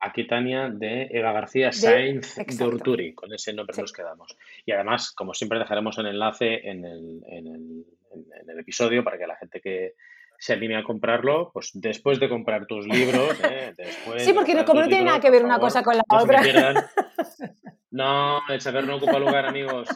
[0.00, 2.66] Aquitania de Eva García De- Sainz de exacto.
[2.74, 3.80] Urturi, con ese nombre Sí.
[3.80, 4.36] nos quedamos.
[4.64, 9.02] Y además, como siempre, dejaremos el enlace en el, en el- en- en el episodio
[9.04, 9.94] para que la gente que
[10.38, 13.74] se anime a comprarlo, pues después de comprar tus libros, ¿eh?
[13.76, 15.96] después Sí, de porque como no tiene libros, nada que ver una favor, cosa con
[15.96, 16.40] la no otra.
[17.90, 19.88] No, el saber no ocupa lugar, amigos.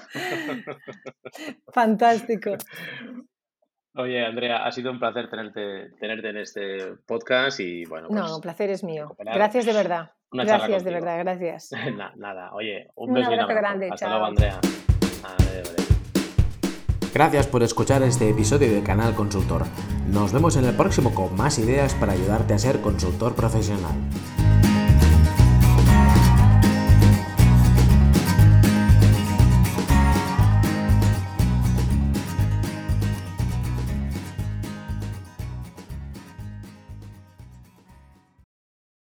[1.72, 2.56] Fantástico.
[3.94, 8.08] Oye, Andrea, ha sido un placer tenerte, tenerte en este podcast y bueno.
[8.08, 9.14] Pues, no, placer es mío.
[9.18, 10.12] Gracias de verdad.
[10.32, 11.70] Gracias de verdad, gracias.
[12.16, 13.90] nada, oye, un, beso abrazo grande.
[13.92, 14.58] Hasta luego, Andrea.
[17.12, 19.64] Gracias por escuchar este episodio de Canal Consultor.
[20.08, 23.92] Nos vemos en el próximo con más ideas para ayudarte a ser consultor profesional.